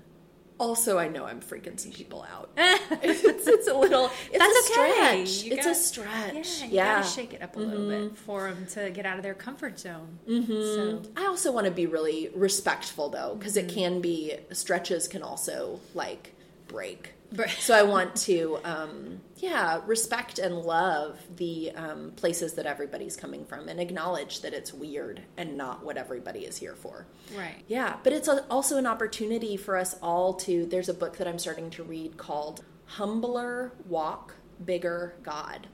Also, 0.59 0.97
I 0.99 1.07
know 1.07 1.25
I'm 1.25 1.39
freaking 1.39 1.79
some 1.79 1.91
people 1.91 2.25
out. 2.31 2.49
it's, 2.57 3.47
it's 3.47 3.67
a 3.69 3.73
little. 3.73 4.11
It's 4.31 4.37
That's 4.39 4.69
a 4.77 4.81
okay. 4.81 5.25
stretch. 5.25 5.43
You 5.45 5.53
it's 5.53 5.65
gotta- 5.65 5.69
a 5.71 5.75
stretch. 5.75 6.59
Yeah, 6.59 6.65
you 6.65 6.71
yeah. 6.75 6.95
gotta 7.01 7.07
shake 7.09 7.33
it 7.33 7.41
up 7.41 7.55
a 7.55 7.59
little 7.59 7.87
bit 7.87 8.17
for 8.17 8.49
them 8.51 8.65
to 8.73 8.89
get 8.91 9.05
out 9.05 9.17
of 9.17 9.23
their 9.23 9.33
comfort 9.33 9.79
zone. 9.79 10.19
So, 10.27 10.33
Mm-hmm. 10.33 11.17
I 11.17 11.27
also 11.27 11.51
want 11.51 11.65
to 11.65 11.71
be 11.71 11.85
really 11.85 12.29
respectful 12.35 13.09
though, 13.09 13.35
because 13.39 13.55
Mm-hmm. 13.55 13.69
it 13.69 13.73
can 13.73 14.01
be 14.01 14.35
stretches 14.51 15.07
can 15.07 15.23
also 15.23 15.79
like 15.93 16.33
break. 16.67 17.13
But- 17.31 17.49
So 17.51 17.73
I 17.75 17.83
want 17.83 18.15
to, 18.27 18.59
um, 18.63 19.21
yeah, 19.39 19.81
respect 19.85 20.37
and 20.37 20.59
love 20.59 21.19
the 21.35 21.71
um, 21.71 22.11
places 22.15 22.53
that 22.53 22.65
everybody's 22.65 23.15
coming 23.15 23.45
from, 23.45 23.69
and 23.69 23.79
acknowledge 23.79 24.41
that 24.41 24.53
it's 24.53 24.73
weird 24.73 25.21
and 25.37 25.57
not 25.57 25.83
what 25.83 25.97
everybody 25.97 26.41
is 26.41 26.57
here 26.57 26.75
for. 26.75 27.07
right. 27.37 27.63
Yeah, 27.67 27.97
but 28.03 28.13
it's 28.13 28.27
a, 28.27 28.45
also 28.49 28.77
an 28.77 28.85
opportunity 28.85 29.57
for 29.57 29.77
us 29.77 29.95
all 30.01 30.33
to. 30.35 30.65
There's 30.65 30.89
a 30.89 30.93
book 30.93 31.17
that 31.17 31.27
I'm 31.27 31.39
starting 31.39 31.69
to 31.71 31.83
read 31.83 32.17
called 32.17 32.63
"Humbler 32.85 33.71
Walk, 33.87 34.35
Bigger 34.63 35.15
God." 35.23 35.67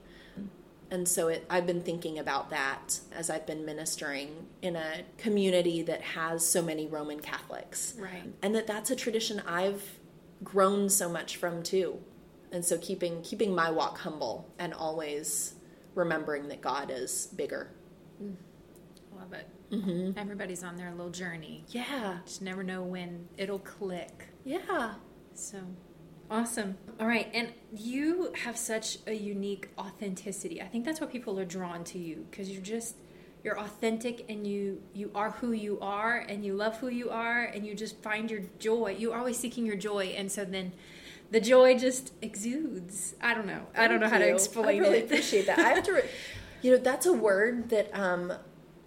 And 0.92 1.08
so 1.08 1.30
it, 1.30 1.46
I've 1.50 1.66
been 1.66 1.82
thinking 1.82 2.20
about 2.20 2.52
that 2.52 3.00
as 3.12 3.30
I've 3.32 3.48
been 3.48 3.66
ministering 3.66 4.48
in 4.62 4.76
a 4.76 5.02
community 5.18 5.82
that 5.82 6.02
has 6.02 6.48
so 6.48 6.62
many 6.62 6.86
Roman 6.88 7.20
Catholics. 7.20 7.96
Right. 7.98 8.24
And 8.44 8.54
that 8.54 8.68
that's 8.68 8.92
a 8.92 8.96
tradition 8.96 9.42
I've 9.48 9.98
grown 10.44 10.90
so 10.90 11.10
much 11.10 11.38
from 11.38 11.64
too. 11.64 12.00
And 12.52 12.64
so 12.64 12.78
keeping 12.78 13.22
keeping 13.22 13.54
my 13.54 13.70
walk 13.70 13.98
humble 13.98 14.48
and 14.60 14.74
always 14.74 15.56
remembering 15.96 16.48
that 16.50 16.62
God 16.62 16.92
is 16.92 17.28
bigger. 17.28 17.72
Love 19.18 19.34
it. 19.34 19.48
Mm-hmm. 19.72 20.18
Everybody's 20.18 20.64
on 20.64 20.78
their 20.78 20.92
little 20.92 21.10
journey. 21.10 21.64
Yeah. 21.70 22.20
Just 22.26 22.42
never 22.42 22.64
know 22.64 22.84
when 22.84 23.28
it'll 23.38 23.60
click. 23.60 24.28
Yeah. 24.44 24.96
So 25.34 25.60
awesome. 26.30 26.78
All 27.00 27.08
right. 27.08 27.30
And 27.34 27.54
you 27.74 28.34
have 28.44 28.58
such 28.58 29.00
a 29.08 29.14
unique 29.14 29.70
authenticity. 29.78 30.62
I 30.62 30.66
think 30.66 30.86
that's 30.86 31.02
what 31.02 31.12
people 31.12 31.40
are 31.40 31.46
drawn 31.46 31.84
to 31.86 31.98
you 31.98 32.26
because 32.30 32.50
you're 32.50 32.62
just 32.62 32.98
you're 33.44 33.60
authentic 33.60 34.26
and 34.30 34.46
you 34.46 34.82
you 34.94 35.12
are 35.14 35.32
who 35.32 35.52
you 35.52 35.80
are 35.80 36.18
and 36.18 36.44
you 36.44 36.54
love 36.54 36.78
who 36.78 36.88
you 36.88 37.10
are 37.10 37.44
and 37.44 37.66
you 37.66 37.76
just 37.76 38.02
find 38.02 38.30
your 38.30 38.42
joy. 38.60 38.96
You're 38.98 39.18
always 39.18 39.38
seeking 39.38 39.66
your 39.66 39.78
joy 39.78 40.16
and 40.18 40.32
so 40.32 40.46
then 40.46 40.74
the 41.32 41.40
joy 41.40 41.78
just 41.78 42.14
exudes. 42.22 43.16
I 43.22 43.34
don't 43.34 43.48
know. 43.48 43.68
I 43.76 43.88
don't 43.88 44.00
know 44.00 44.10
how 44.10 44.18
to 44.20 44.30
explain 44.30 44.78
it. 44.84 44.86
I 44.86 44.88
really 44.88 44.98
it. 45.00 45.06
appreciate 45.06 45.48
that. 45.48 45.60
I 45.60 45.70
have 45.70 45.84
to, 45.86 45.94
re- 45.94 46.10
you 46.62 46.72
know, 46.72 46.78
that's 46.78 47.06
a 47.06 47.14
word 47.14 47.70
that 47.70 47.90
um, 47.98 48.32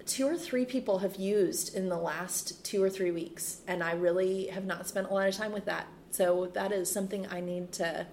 two 0.07 0.27
or 0.27 0.37
three 0.37 0.64
people 0.64 0.98
have 1.01 1.16
used 1.16 1.74
in 1.77 1.88
the 1.88 1.96
last 1.98 2.64
two 2.64 2.83
or 2.83 2.88
three 2.90 3.11
weeks, 3.11 3.61
and 3.66 3.83
I 3.83 3.92
really 3.92 4.46
have 4.48 4.64
not 4.64 4.87
spent 4.88 5.09
a 5.11 5.14
lot 5.14 5.29
of 5.29 5.35
time 5.35 5.53
with 5.53 5.64
that. 5.66 5.87
So 6.11 6.51
that 6.55 6.72
is 6.72 6.90
something 6.90 7.27
I 7.31 7.40
need 7.40 7.72
to 7.72 8.07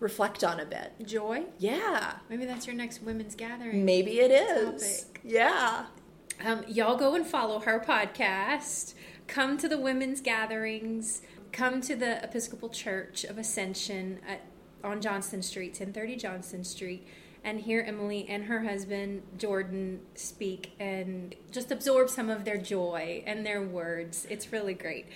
reflect 0.00 0.42
on 0.42 0.58
a 0.58 0.64
bit. 0.64 0.92
joy? 1.06 1.44
Yeah, 1.58 2.14
Maybe 2.28 2.44
that's 2.46 2.66
your 2.66 2.74
next 2.74 3.02
women's 3.02 3.34
gathering. 3.34 3.84
maybe 3.84 4.18
it 4.20 4.30
is. 4.30 5.02
Topic. 5.02 5.20
Yeah. 5.22 5.86
Um, 6.44 6.64
y'all 6.66 6.96
go 6.96 7.14
and 7.14 7.26
follow 7.26 7.60
her 7.60 7.78
podcast. 7.78 8.94
Come 9.26 9.58
to 9.58 9.68
the 9.68 9.78
women's 9.78 10.20
gatherings. 10.22 11.20
Come 11.52 11.80
to 11.82 11.96
the 11.96 12.22
Episcopal 12.22 12.68
Church 12.68 13.24
of 13.24 13.36
Ascension 13.36 14.20
at, 14.26 14.42
on 14.84 15.00
Johnston 15.00 15.42
Street, 15.42 15.70
1030 15.70 16.16
Johnston 16.16 16.64
Street, 16.64 17.06
and 17.42 17.60
hear 17.60 17.82
Emily 17.86 18.26
and 18.28 18.44
her 18.44 18.62
husband 18.62 19.22
Jordan 19.36 20.00
speak 20.14 20.72
and 20.78 21.34
just 21.50 21.70
absorb 21.70 22.10
some 22.10 22.30
of 22.30 22.44
their 22.44 22.58
joy 22.58 23.22
and 23.26 23.44
their 23.44 23.62
words. 23.62 24.26
It's 24.30 24.52
really 24.52 24.74
great. 24.74 25.06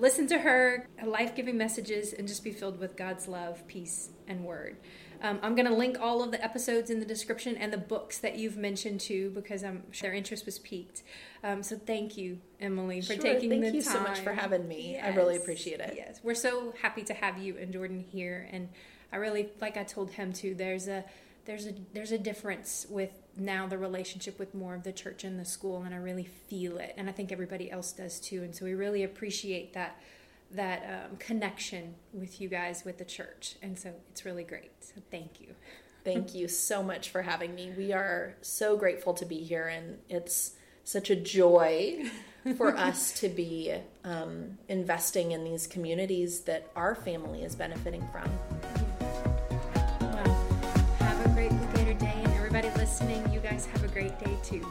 Listen 0.00 0.26
to 0.28 0.38
her 0.38 0.88
life 1.04 1.34
giving 1.36 1.56
messages 1.56 2.12
and 2.12 2.26
just 2.26 2.42
be 2.42 2.52
filled 2.52 2.80
with 2.80 2.96
God's 2.96 3.28
love, 3.28 3.66
peace, 3.68 4.08
and 4.26 4.44
word. 4.44 4.76
Um, 5.22 5.38
I'm 5.42 5.54
going 5.54 5.66
to 5.66 5.74
link 5.74 5.98
all 6.00 6.22
of 6.22 6.30
the 6.30 6.42
episodes 6.44 6.90
in 6.90 7.00
the 7.00 7.06
description 7.06 7.56
and 7.56 7.72
the 7.72 7.78
books 7.78 8.18
that 8.18 8.36
you've 8.36 8.56
mentioned 8.56 9.00
too, 9.00 9.30
because 9.34 9.64
I'm 9.64 9.82
sure 9.92 10.08
their 10.08 10.16
interest 10.16 10.44
was 10.46 10.58
piqued. 10.58 11.02
Um, 11.42 11.62
so 11.62 11.76
thank 11.76 12.16
you, 12.16 12.38
Emily, 12.60 13.00
for 13.00 13.14
Sure. 13.14 13.22
taking 13.22 13.48
the 13.50 13.56
time. 13.56 13.62
Thank 13.62 13.74
you 13.74 13.82
so 13.82 14.00
much 14.00 14.20
for 14.20 14.32
having 14.32 14.66
me. 14.68 14.98
I 14.98 15.08
really 15.14 15.36
appreciate 15.36 15.80
it. 15.80 15.94
Yes, 15.96 16.20
we're 16.22 16.34
so 16.34 16.74
happy 16.82 17.02
to 17.04 17.14
have 17.14 17.38
you 17.38 17.56
and 17.58 17.72
Jordan 17.72 18.04
here, 18.10 18.48
and 18.50 18.68
I 19.12 19.16
really, 19.16 19.50
like 19.60 19.76
I 19.76 19.84
told 19.84 20.10
him 20.10 20.32
too. 20.32 20.54
There's 20.54 20.88
a 20.88 21.04
there's 21.46 21.66
a 21.66 21.74
there's 21.92 22.12
a 22.12 22.18
difference 22.18 22.86
with 22.88 23.10
now 23.36 23.66
the 23.66 23.78
relationship 23.78 24.38
with 24.38 24.54
more 24.54 24.74
of 24.74 24.82
the 24.82 24.92
church 24.92 25.24
and 25.24 25.38
the 25.38 25.44
school, 25.44 25.82
and 25.82 25.94
I 25.94 25.98
really 25.98 26.24
feel 26.24 26.78
it, 26.78 26.94
and 26.96 27.08
I 27.08 27.12
think 27.12 27.30
everybody 27.32 27.70
else 27.70 27.92
does 27.92 28.18
too. 28.20 28.42
And 28.42 28.54
so 28.54 28.64
we 28.64 28.74
really 28.74 29.02
appreciate 29.04 29.74
that 29.74 30.00
that 30.54 31.08
um, 31.10 31.16
connection 31.18 31.94
with 32.12 32.40
you 32.40 32.48
guys 32.48 32.84
with 32.84 32.98
the 32.98 33.04
church, 33.04 33.56
and 33.62 33.78
so 33.78 33.92
it's 34.10 34.24
really 34.24 34.44
great. 34.44 34.72
So 34.80 34.94
thank 35.10 35.40
you. 35.40 35.54
Thank 36.04 36.34
you 36.34 36.48
so 36.48 36.82
much 36.82 37.08
for 37.08 37.22
having 37.22 37.54
me. 37.54 37.72
We 37.76 37.92
are 37.92 38.34
so 38.42 38.76
grateful 38.76 39.14
to 39.14 39.24
be 39.24 39.38
here, 39.38 39.68
and 39.68 39.98
it's 40.08 40.52
such 40.84 41.08
a 41.08 41.16
joy 41.16 42.04
for 42.56 42.76
us 42.76 43.18
to 43.20 43.28
be 43.28 43.74
um, 44.04 44.58
investing 44.68 45.32
in 45.32 45.44
these 45.44 45.66
communities 45.66 46.40
that 46.40 46.70
our 46.76 46.94
family 46.94 47.42
is 47.42 47.56
benefiting 47.56 48.06
from. 48.12 48.30
Well, 50.00 50.34
have 50.98 51.26
a 51.26 51.28
great 51.30 51.52
Gator 51.74 51.94
Day, 51.94 52.12
and 52.16 52.34
everybody 52.34 52.68
listening, 52.76 53.26
you 53.32 53.40
guys 53.40 53.64
have 53.66 53.82
a 53.82 53.88
great 53.88 54.18
day 54.18 54.36
too. 54.42 54.66